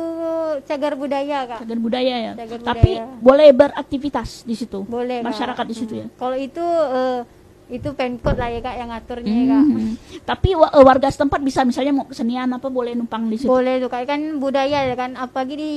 [0.64, 1.60] cagar budaya kak.
[1.68, 2.34] Cagar budaya ya.
[2.40, 3.20] Cagar Tapi budaya.
[3.20, 4.88] boleh beraktivitas di situ.
[4.88, 5.28] Boleh Kak.
[5.28, 6.08] Masyarakat di situ ya.
[6.08, 6.16] Hmm.
[6.16, 6.66] Kalau itu
[6.96, 7.20] eh,
[7.66, 9.64] itu pemkot lah ya kak yang ngaturnya ya kak.
[9.66, 9.92] Mhm.
[10.22, 13.50] Tapi eh, warga setempat bisa misalnya mau kesenian apa boleh numpang di situ.
[13.50, 15.14] Boleh tuh kak kan budaya ya kan.
[15.16, 15.72] Apalagi di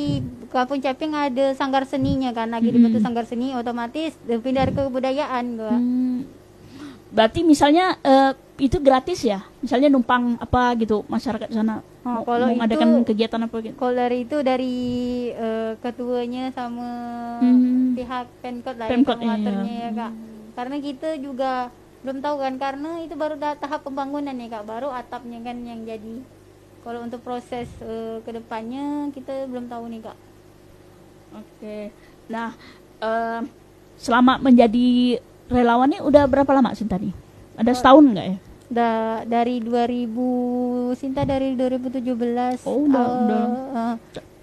[0.46, 2.48] Kampung Caping ada sanggar seninya kan.
[2.48, 2.74] Lagi Mhm.
[2.74, 5.72] dibentuk sanggar seni otomatis pindah ke kebudayaan kak.
[5.72, 6.16] Hmm.
[7.08, 9.40] Berarti misalnya eh, itu gratis ya?
[9.58, 13.74] Misalnya numpang apa gitu masyarakat sana Oh, mau, kalau itu- mengadakan kegiatan apa gitu?
[13.74, 14.76] Kalau dari itu dari
[15.30, 16.88] eh, ketuanya sama
[17.40, 17.92] Hmm.
[17.92, 19.88] pihak pemkot lah Pemkot, yang mengaturnya iya.
[19.88, 20.12] ya kak.
[20.58, 21.70] Karena kita juga
[22.02, 26.18] belum tahu kan karena itu baru tahap pembangunan ya kak, baru atapnya kan yang jadi.
[26.82, 30.18] Kalau untuk proses eh, ke depannya kita belum tahu nih kak.
[31.30, 31.78] Oke.
[32.26, 32.58] Nah,
[32.98, 33.40] eh,
[33.94, 37.14] selama menjadi relawan ini udah berapa lama sih tadi?
[37.54, 38.38] Ada setahun nggak ya?
[38.68, 38.90] Da,
[39.24, 43.44] dari 2000 Sinta dari 2017 Oh, udah- eh, udah.
[43.94, 43.94] eh,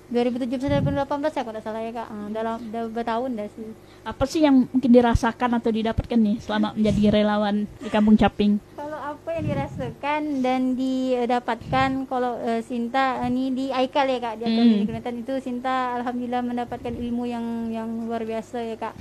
[0.06, 3.70] 2017 2018 ya kalau tidak salah ya kak Eh, dalam udah bertahun dah sih
[4.06, 8.62] Apa sih yang mungkin dirasakan atau didapatkan nih selama menjadi relawan di Kampung Caping?
[8.78, 14.46] Kalau apa yang dirasakan dan didapatkan kalau eh, Sinta ini di Aikal ya kak di
[14.46, 14.62] Hmm.
[14.62, 18.94] Mini Kelantan itu Sinta alhamdulillah mendapatkan ilmu yang yang luar biasa ya kak.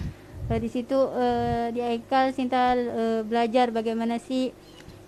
[0.48, 4.56] Eh, di situ eh, di Aikal Sinta eh, belajar bagaimana sih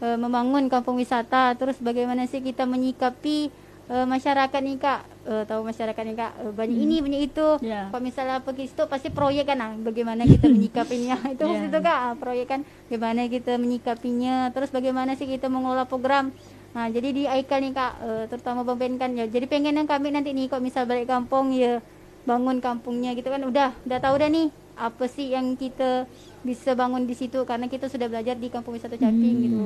[0.04, 3.48] eh, membangun kampung wisata terus bagaimana sih kita menyikapi
[3.86, 5.00] eh, masyarakat nih kak.
[5.26, 6.32] Eh, tahu masyarakat nih kak.
[6.42, 7.46] Eh, banyak ini banyak itu.
[7.62, 7.90] Ya.
[7.90, 11.16] kalau misalnya pergi situ pasti proyek kan ah, bagaimana kita menyikapinya.
[11.34, 11.66] Itu yeah.
[11.66, 11.98] itu kak.
[11.98, 14.50] Ah, proyek kan bagaimana kita menyikapinya.
[14.50, 16.30] Terus bagaimana sih kita mengelola program.
[16.76, 19.24] Nah jadi di Aikal nih kak eh, terutama Bang Ben kan ya.
[19.24, 21.80] Jadi pengen yang kami nanti nih kok misal balik kampung ya
[22.26, 23.40] bangun kampungnya gitu kan.
[23.46, 26.04] Udah udah tahu dah nih apa sih yang kita
[26.44, 27.42] bisa bangun di situ.
[27.48, 29.44] Karena kita sudah belajar di kampung wisata Caping Hmm.
[29.46, 29.64] gitu.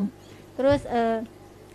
[0.55, 1.25] Terus eh,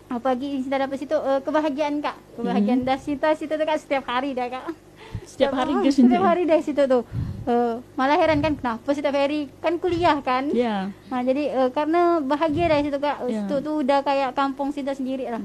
[0.06, 2.16] apa lagi yang kita dapat situ Eh, kebahagiaan kak.
[2.38, 4.64] Kebahagiaan dah situ situ tuh kak setiap hari dah kak.
[4.70, 4.78] Hmm.
[5.26, 6.10] Setiap hari sini.
[6.10, 7.04] setiap hari dari situ tuh
[7.46, 10.50] Eh, malah heran kan kenapa setiap hari kan kuliah kan?
[10.50, 10.90] Ya.
[11.14, 13.22] nah jadi eh, karena bahagia dari situ kak.
[13.30, 13.46] Ya.
[13.46, 15.42] situ tuh udah kayak kampung Sinta sendiri lah.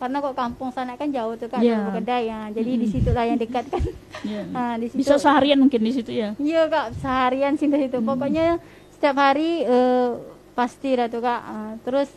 [0.00, 1.76] Karena kok kampung sana kan jauh tuh kan Ya.
[1.78, 1.92] yeah.
[1.92, 3.84] kedai ya jadi di situ lah yang dekat kan.
[4.24, 4.42] Ya.
[4.56, 5.04] nah di situ.
[5.04, 6.32] Bisa seharian mungkin di situ ya.
[6.40, 6.96] iya kak.
[7.04, 8.00] Seharian Sinta situ.
[8.00, 8.56] Pokoknya
[8.96, 10.08] setiap hari eh,
[10.56, 11.40] pasti lah tuh kak.
[11.44, 12.08] Ah, terus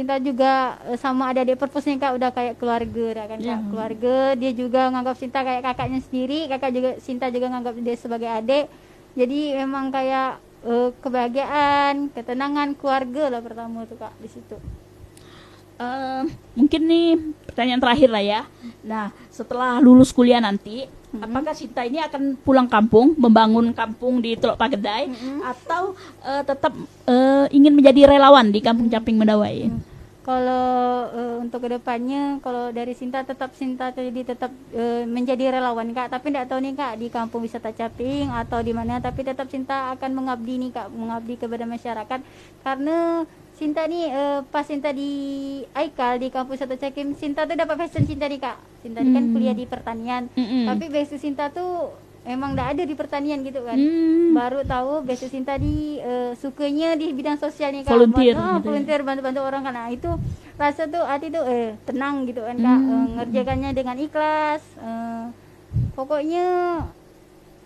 [0.00, 2.16] Sinta juga eh, sama ada adik perpusnya kak.
[2.16, 3.44] Udah kayak keluarga kan kak?
[3.44, 3.60] Ya.
[3.60, 6.48] keluarga dia juga nganggap Sinta kayak kakaknya sendiri.
[6.48, 8.64] Kakak juga Sinta juga nganggap dia sebagai adik.
[9.12, 14.56] Jadi memang kayak eh, kebahagiaan ketenangan keluarga lah pertama tuh kak di situ.
[15.80, 16.22] Eh,
[16.56, 18.40] mungkin nih pertanyaan terakhir lah ya.
[18.80, 20.84] Nah, setelah lulus kuliah nanti,
[21.16, 25.08] apakah Sinta ini akan pulang kampung, membangun kampung di Teluk Pagedai,
[25.40, 26.72] atau eh, tetap
[27.08, 29.72] eh, ingin menjadi relawan di Kampung Caping Mendawai?
[30.30, 35.90] Kalau eh, untuk ke depannya, kalau dari Sinta tetap Sinta jadi tetap eh, menjadi relawan
[35.90, 36.06] kak.
[36.06, 39.02] Tapi tidak tahu nih kak di kampung wisata Caping atau di mana.
[39.02, 42.22] Tapi tetap Sinta akan mengabdi nih kak, mengabdi kepada masyarakat.
[42.62, 43.26] Karena
[43.58, 45.10] Sinta nih eh, pas Sinta di
[45.74, 48.86] Aikal di kampung wisata Caping, Sinta tuh dapat passion Sinta nih kak.
[48.86, 49.34] Sinta ini kan Hmm.
[49.34, 50.30] kuliah di pertanian.
[50.38, 50.70] Mm-mm.
[50.70, 51.90] Tapi basic Sinta tuh
[52.22, 54.32] emang tidak ada di pertanian gitu kan Hmm.
[54.32, 58.52] baru tahu basic Sinta di eh, sukanya di bidang sosial nih kak Volunteer Bantu- ah,
[58.52, 58.66] gitu ya.
[58.66, 60.10] volunteer bantu-bantu orang kan nah itu
[60.54, 62.90] rasa tuh hati tuh eh tenang gitu kan kak Hmm.
[62.90, 65.24] Eh, ngerjakannya dengan ikhlas eh,
[65.90, 66.46] pokoknya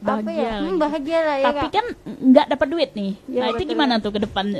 [0.04, 3.12] apa ya hmm, bahagia lah ya Tapi kak kan nggak dapat duit nih.
[3.24, 4.52] Ya, nah, itu gimana tuh ke depan?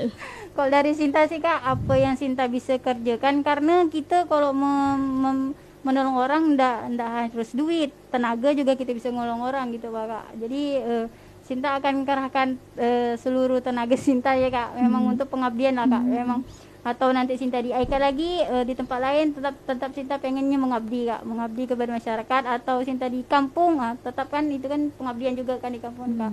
[0.51, 5.55] kalau dari Sinta sih kak apa yang Sinta bisa kerjakan karena kita kalau mem- mem-
[5.85, 7.92] menolong orang ndak ndak harus duit.
[8.09, 10.27] Tenaga juga kita bisa nolong orang gitu Pak, kak.
[10.40, 11.07] Jadi eh,
[11.44, 14.81] Sinta akan kerahkan eh, seluruh tenaga Sinta ya kak.
[14.81, 16.03] Memang untuk pengabdian lah kak.
[16.03, 16.40] Memang.
[16.85, 21.05] Atau nanti Sinta di Aika lagi eh, di tempat lain tetap tetap Sinta pengennya mengabdi
[21.05, 21.20] kak.
[21.29, 25.70] Mengabdi kepada masyarakat atau Sinta di kampung ah, tetap kan itu kan pengabdian juga kan
[25.70, 26.33] di kampung kak.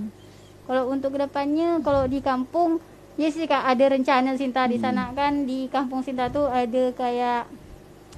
[0.66, 2.80] Kalau untuk ke depannya kalau di kampung
[3.20, 7.52] ya sih kak ada rencana Sinta di sana kan di kampung Sinta tuh ada kayak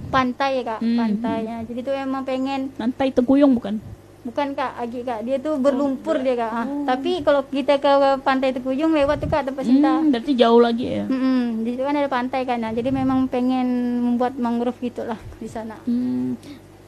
[0.10, 0.98] pantai ya kak Hmm.
[0.98, 3.78] pantainya jadi tuh emang pengen Nantai Teguyung bukan?
[4.24, 8.50] bukan kak Agi kak dia tuh berlumpur dia kak Ah, tapi kalau kita ke pantai
[8.50, 11.06] Tekuyung lewat tuh kak tempat Sinta Hmm, berarti jauh lagi ya.
[11.06, 13.68] Mm-mm, di situ kan ada pantai kan nah, jadi memang pengen
[14.02, 16.40] membuat mangrove gitulah di sana Hmm.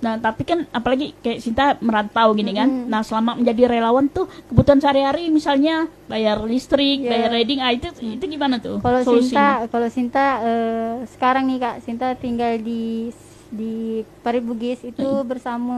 [0.06, 2.70] Nah, tapi kan apalagi kayak Sinta merantau gini kan.
[2.86, 7.10] Nah, selama menjadi relawan tuh kebutuhan sehari-hari misalnya bayar listrik, Ya.
[7.10, 8.78] bayar reading, ah itu itu gimana tuh?
[8.78, 9.02] Kalau?
[9.02, 13.10] Sinta, kalau Sinta eh, sekarang nih Kak, Sinta tinggal di
[13.48, 15.78] di Paribugis itu bersama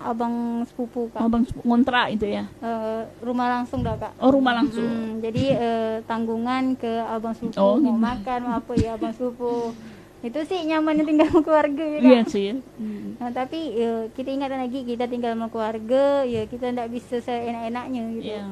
[0.00, 1.20] abang sepupu Kak.
[1.20, 2.44] Oh, Bang ngontrak itu ya.
[2.60, 4.16] Eh, rumah langsung dah Kak.
[4.16, 4.84] Oh, rumah langsung.
[4.84, 8.00] Hmm, jadi eh, tanggungan ke abang sepupu Oh, mau gitu.
[8.00, 9.52] makan mau apa ya abang sepupu.
[10.20, 11.98] Itu sih nyamannya tinggal sama keluarga ya.
[12.00, 12.60] Iya sih.
[12.76, 13.16] Hmm.
[13.16, 18.02] Nah, tapi eh, kita ingatkan lagi kita tinggal sama keluarga, ya kita tidak bisa seenak-enaknya
[18.20, 18.28] gitu.
[18.36, 18.44] Iya.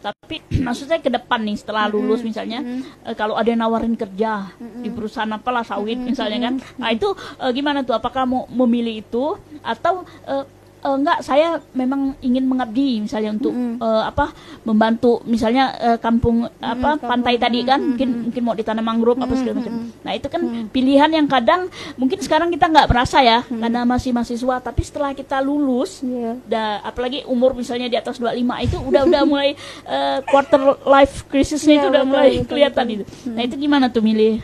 [0.00, 0.36] Tapi
[0.66, 2.60] maksudnya ke depan nih setelah lulus misalnya
[3.04, 6.54] eh, kalau ada yang nawarin kerja di perusahaan apalah sawit misalnya kan.
[6.76, 7.08] Nah, itu
[7.40, 7.96] eh, gimana tuh?
[7.96, 10.44] Apakah mau memilih itu atau eh,
[10.80, 14.32] eh, enggak saya memang ingin mengabdi misalnya untuk eh, apa
[14.64, 17.08] membantu misalnya eh, kampung apa kampung.
[17.08, 19.72] pantai tadi kan mungkin mungkin mau ditanam mangrove apa segala macam.
[20.00, 24.56] Nah, itu kan pilihan yang kadang mungkin sekarang kita nggak merasa ya karena masih mahasiswa
[24.60, 26.32] tapi setelah kita lulus Iya.
[26.48, 29.52] da, apalagi umur misalnya di atas 25 itu udah udah mulai
[29.94, 32.96] eh, quarter life crisisnya Iya, itu udah betul, mulai betul, kelihatan betul.
[32.96, 33.04] itu.
[33.30, 34.34] Nah, itu gimana tuh milih?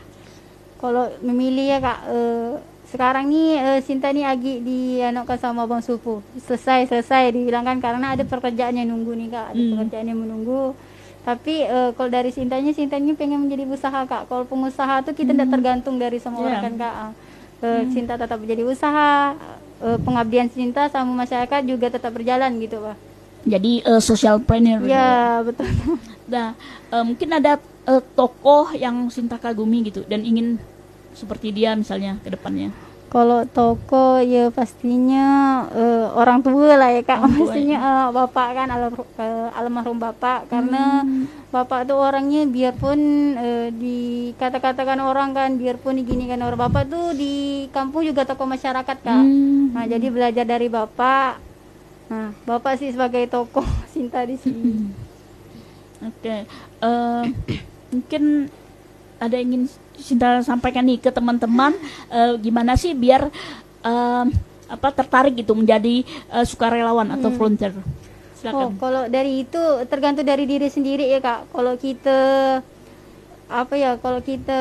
[0.77, 2.51] Kalau memilih ya kak, eh,
[2.97, 6.25] sekarang nih eh, Sinta nih lagi dianakkan sama abang supu.
[6.41, 9.71] Selesai selesai dibilangkan karena ada pekerjaan yang nunggu nih kak, ada Hmm.
[9.77, 10.73] pekerjaan yang menunggu.
[11.23, 14.27] Tapi eh, kalau dari Sintanya, Sintanya pengen menjadi usaha kak.
[14.27, 16.49] Kalau pengusaha tuh kita tidak tergantung dari semua Iya.
[16.49, 16.95] orang kan kak.
[16.97, 17.13] Ah,
[17.61, 19.35] eh, Sinta tetap menjadi usaha,
[19.83, 22.97] eh, pengabdian Sinta sama masyarakat juga tetap berjalan gitu pak.
[23.45, 24.81] Jadi eh, social planner.
[24.83, 25.67] Ya betul.
[26.27, 26.59] Nah,
[26.91, 27.55] eh, mungkin ada
[27.87, 30.59] eh, tokoh yang Sinta kagumi gitu dan ingin
[31.11, 32.71] seperti dia misalnya ke depannya.
[33.07, 35.27] Kalau toko ya pastinya
[35.71, 40.51] eh, orang tua lah ya kak, Orang maksudnya eh, bapak kan almarhum, eh, almarhum bapak
[40.51, 41.25] karena Hmm.
[41.49, 42.99] bapak tuh orangnya biarpun
[43.39, 49.23] eh, dikata-katakan orang kan, biarpun diginikan orang bapak tuh di kampung juga tokoh masyarakat kak.
[49.23, 49.71] Hmm.
[49.71, 51.39] Nah jadi belajar dari bapak.
[52.11, 53.65] Nah bapak sih sebagai tokoh
[53.95, 54.91] Sinta di sini.
[56.03, 56.45] Oke,
[56.77, 57.23] Eh,
[57.89, 58.53] mungkin
[59.19, 59.65] ada yang ingin
[59.97, 61.73] Sinta sampaikan nih ke teman-teman
[62.11, 63.33] eh, gimana sih biar
[63.83, 64.25] eh,
[64.67, 67.73] apa tertarik gitu menjadi eh, sukarelawan atau volunteer?
[68.53, 68.77] Oh, Silakan.
[68.77, 71.49] kalau dari itu tergantung dari diri sendiri ya kak.
[71.51, 72.19] Kalau kita
[73.47, 74.61] apa ya, kalau kita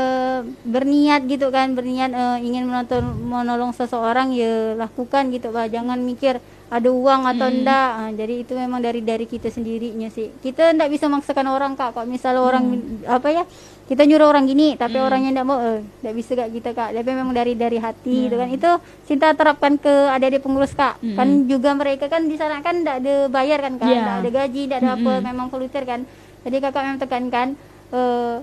[0.62, 5.74] berniat gitu kan, berniat eh, ingin menonton, menolong seseorang ya lakukan gitu pak.
[5.74, 6.38] Jangan mikir
[6.70, 7.56] ada uang atau Hmm.
[7.62, 7.90] enggak.
[7.98, 10.30] Ah, jadi itu memang dari dari kita sendirinya sih.
[10.38, 11.98] Kita enggak bisa memaksakan orang kak.
[11.98, 12.64] Kalau misal orang
[13.10, 13.44] apa ya,
[13.86, 15.06] kita nyuruh orang gini, tapi Hmm.
[15.06, 16.90] orangnya enggak mau, eh, enggak bisa kak kita kak.
[16.92, 18.44] Tapi memang dari dari hati gitu Hmm.
[18.44, 18.50] kan.
[18.52, 18.72] Itu
[19.04, 20.98] Sinta terapkan ke adik-adik pengurus kak.
[20.98, 21.14] Hmm.
[21.14, 24.00] Kan juga mereka kan di sana kan enggak ada bayar kan kak, Iya.
[24.00, 25.24] enggak ada gaji, enggak ada apa, Mm-mm.
[25.24, 26.02] memang volunteer kan.
[26.42, 27.48] Jadi kakak memang tekankan
[27.88, 28.36] eh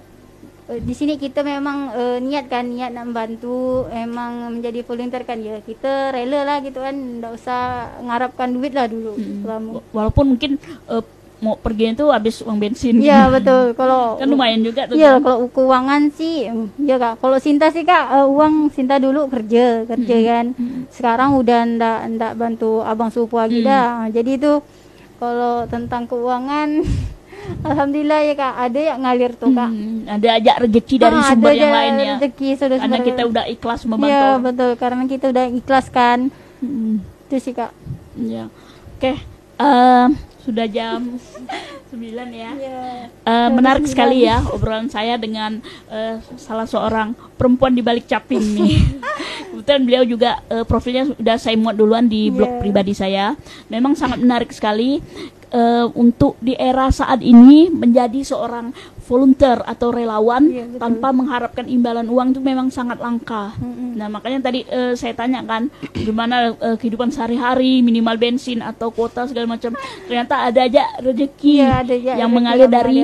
[0.65, 5.35] eh, di sini kita memang eh, niat kan niat nak membantu emang menjadi volunteer kan
[5.37, 7.61] ya kita rela lah gitu kan enggak usah
[8.01, 9.43] ngarapkan duit lah dulu Mm.
[9.43, 10.51] selama Wa- Walaupun mungkin
[10.89, 11.03] eh,
[11.43, 12.97] mau pergi itu habis uang bensin.
[12.97, 14.95] Iya betul kalau kan lumayan juga tuh.
[14.95, 15.27] Iya kan.
[15.27, 16.47] kalau keuangan sih
[16.79, 20.25] iya kak kalau Sinta sih kak eh, uang Sinta dulu kerja kerja Mm.
[20.25, 20.47] kan
[20.89, 23.67] sekarang udah ndak ndak bantu abang sepupu lagi Mm.
[23.67, 24.53] dah jadi itu
[25.19, 26.69] kalau tentang keuangan
[27.61, 31.51] Alhamdulillah ya kak ada yang ngalir tuh kak Hmm, ada aja rezeki dari Ah, sumber
[31.51, 32.15] ada yang lain ya.
[32.17, 34.07] rezeki sudah Karena sumber- kita udah ikhlas membantu.
[34.09, 36.19] Iya betul karena kita udah ikhlas kan
[36.59, 37.03] Hmm.
[37.27, 37.75] itu sih kak
[38.15, 38.47] Ya.
[38.95, 39.19] Oke,
[39.59, 40.09] em,
[40.43, 40.99] sudah jam
[41.93, 41.99] 9
[42.33, 42.51] ya.
[42.57, 43.93] Eh, menarik sembilan.
[43.93, 48.77] sekali ya obrolan saya dengan eh, salah seorang perempuan di balik caping nih.
[49.51, 52.61] Kebetulan beliau juga eh, profilnya sudah saya muat duluan di blog Iya.
[52.61, 53.37] pribadi saya.
[53.69, 54.99] Memang sangat menarik sekali
[55.49, 58.73] eh, untuk di era saat ini menjadi seorang
[59.13, 60.81] volunteer atau relawan Iya, betul.
[60.81, 63.53] tanpa mengharapkan imbalan uang itu memang sangat langka.
[63.61, 63.93] Mm-mm.
[63.93, 69.29] Nah makanya tadi eh, saya tanya kan gimana eh, kehidupan sehari-hari minimal bensin atau kuota
[69.29, 72.99] segala macam ternyata ada aja rezeki Iya, ada aja yang rezeki mengalir yang dari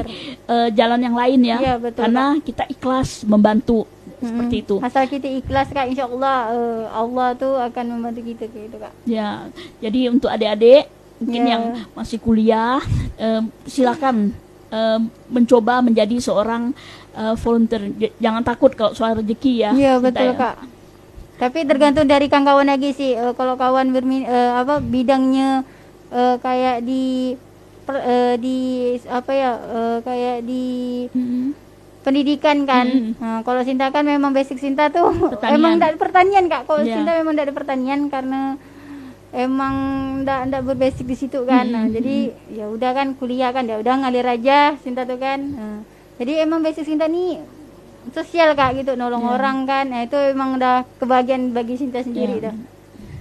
[0.48, 3.84] eh, jalan yang lain ya Iya, betul, karena kita ikhlas membantu
[4.18, 4.64] seperti Mm-mm.
[4.64, 8.90] itu asal kita ikhlas kak insya Allah eh, Allah tuh akan membantu kita gitu kak
[9.04, 9.46] ya
[9.78, 11.50] jadi untuk adik-adik mungkin Iya.
[11.50, 12.78] yang masih kuliah
[13.14, 14.32] eh, silakan
[14.70, 16.72] eh, mencoba menjadi seorang
[17.12, 20.34] eh, volunteer J- jangan takut kalau soal rezeki ya Iya betul ya.
[20.34, 20.56] kak.
[21.38, 23.14] Tapi tergantung dari kawan lagi sih.
[23.14, 25.62] Eh, kalau kawan bermin eh, apa bidangnya
[26.10, 27.34] eh, kayak di
[27.84, 28.58] per- eh, di
[29.06, 30.64] apa ya eh, kayak di
[31.08, 31.54] Mm-mm.
[32.00, 32.86] pendidikan kan.
[32.86, 33.12] Mm.
[33.18, 35.54] Nah, kalau Sinta kan memang basic Sinta tuh Pertanian.
[35.56, 36.64] emang tidak pertanian kak.
[36.64, 36.94] Kalau Iya.
[36.96, 38.40] Sinta memang tidak pertanian karena
[39.32, 39.74] emang
[40.24, 41.68] tidak tidak berbasic di situ kan.
[41.68, 45.40] Nah, jadi ya udah kan kuliah kan ya udah ngalir aja Sinta tuh kan.
[45.40, 45.78] Nah,
[46.16, 47.40] jadi emang basic Sinta nih
[48.10, 49.32] sosial kak gitu nolong Iya.
[49.36, 49.84] orang kan.
[49.92, 52.44] Nah, itu emang udah kebagian bagi Sinta sendiri Iya.
[52.50, 52.56] dah.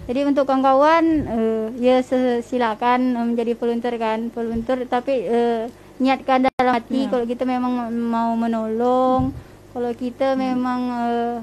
[0.07, 1.99] Jadi untuk kawan-kawan eh, ya
[2.39, 5.67] silakan eh, menjadi volunteer kan, volunteer tapi eh,
[5.99, 7.11] niatkan dalam hati Iya.
[7.11, 9.35] kalau kita memang mau menolong,
[9.75, 11.35] kalau kita memang eh,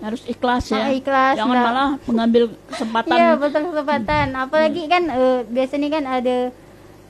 [0.00, 4.26] harus ikhlas ya ah, ikhlas jangan nggak- malah mengambil kesempatan Iya betul kesempatan.
[4.34, 6.36] Apalagi kan eh, biasanya kan ada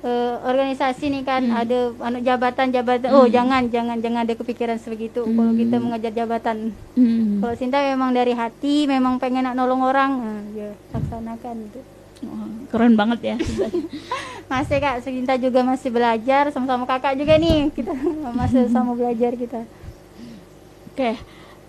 [0.01, 1.61] eh, organisasi nih kan Hmm.
[1.61, 3.09] ada anu jabatan-jabatan.
[3.11, 5.61] Oh jangan jangan jangan ada kepikiran sebegitu kalau Hmm.
[5.61, 6.75] kita mengejar jabatan.
[6.95, 7.39] Hmm.
[7.39, 11.81] Kalau Sinta memang dari hati, memang pengen nak nolong orang, nah, ya laksanakan itu.
[12.23, 13.37] Oh, keren banget ya
[14.53, 17.95] Masih kak, Sinta juga masih belajar sama-sama kakak juga nih kita
[18.37, 19.65] masih sama belajar kita.
[20.91, 21.17] Oke,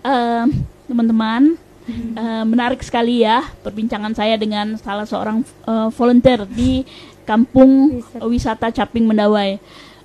[0.01, 0.47] em,
[0.91, 1.55] teman-teman,
[1.89, 6.83] eh, menarik sekali ya perbincangan saya dengan salah seorang eh, volunteer di
[7.23, 8.27] Kampung Wisata.
[8.27, 9.55] Wisata Caping Mendawai.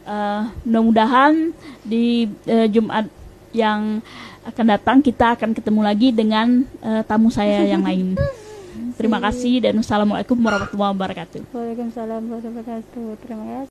[0.06, 1.50] Eh, mudah-mudahan
[1.82, 3.10] di eh, Jumat
[3.50, 3.98] yang
[4.46, 8.14] akan datang kita akan ketemu lagi dengan eh, tamu saya yang lain.
[8.96, 11.42] Terima kasih dan wassalamualaikum warahmatullahi wabarakatuh.
[11.52, 13.06] Waalaikumsalam warahmatullahi wabarakatuh.
[13.26, 13.56] Terima kasih.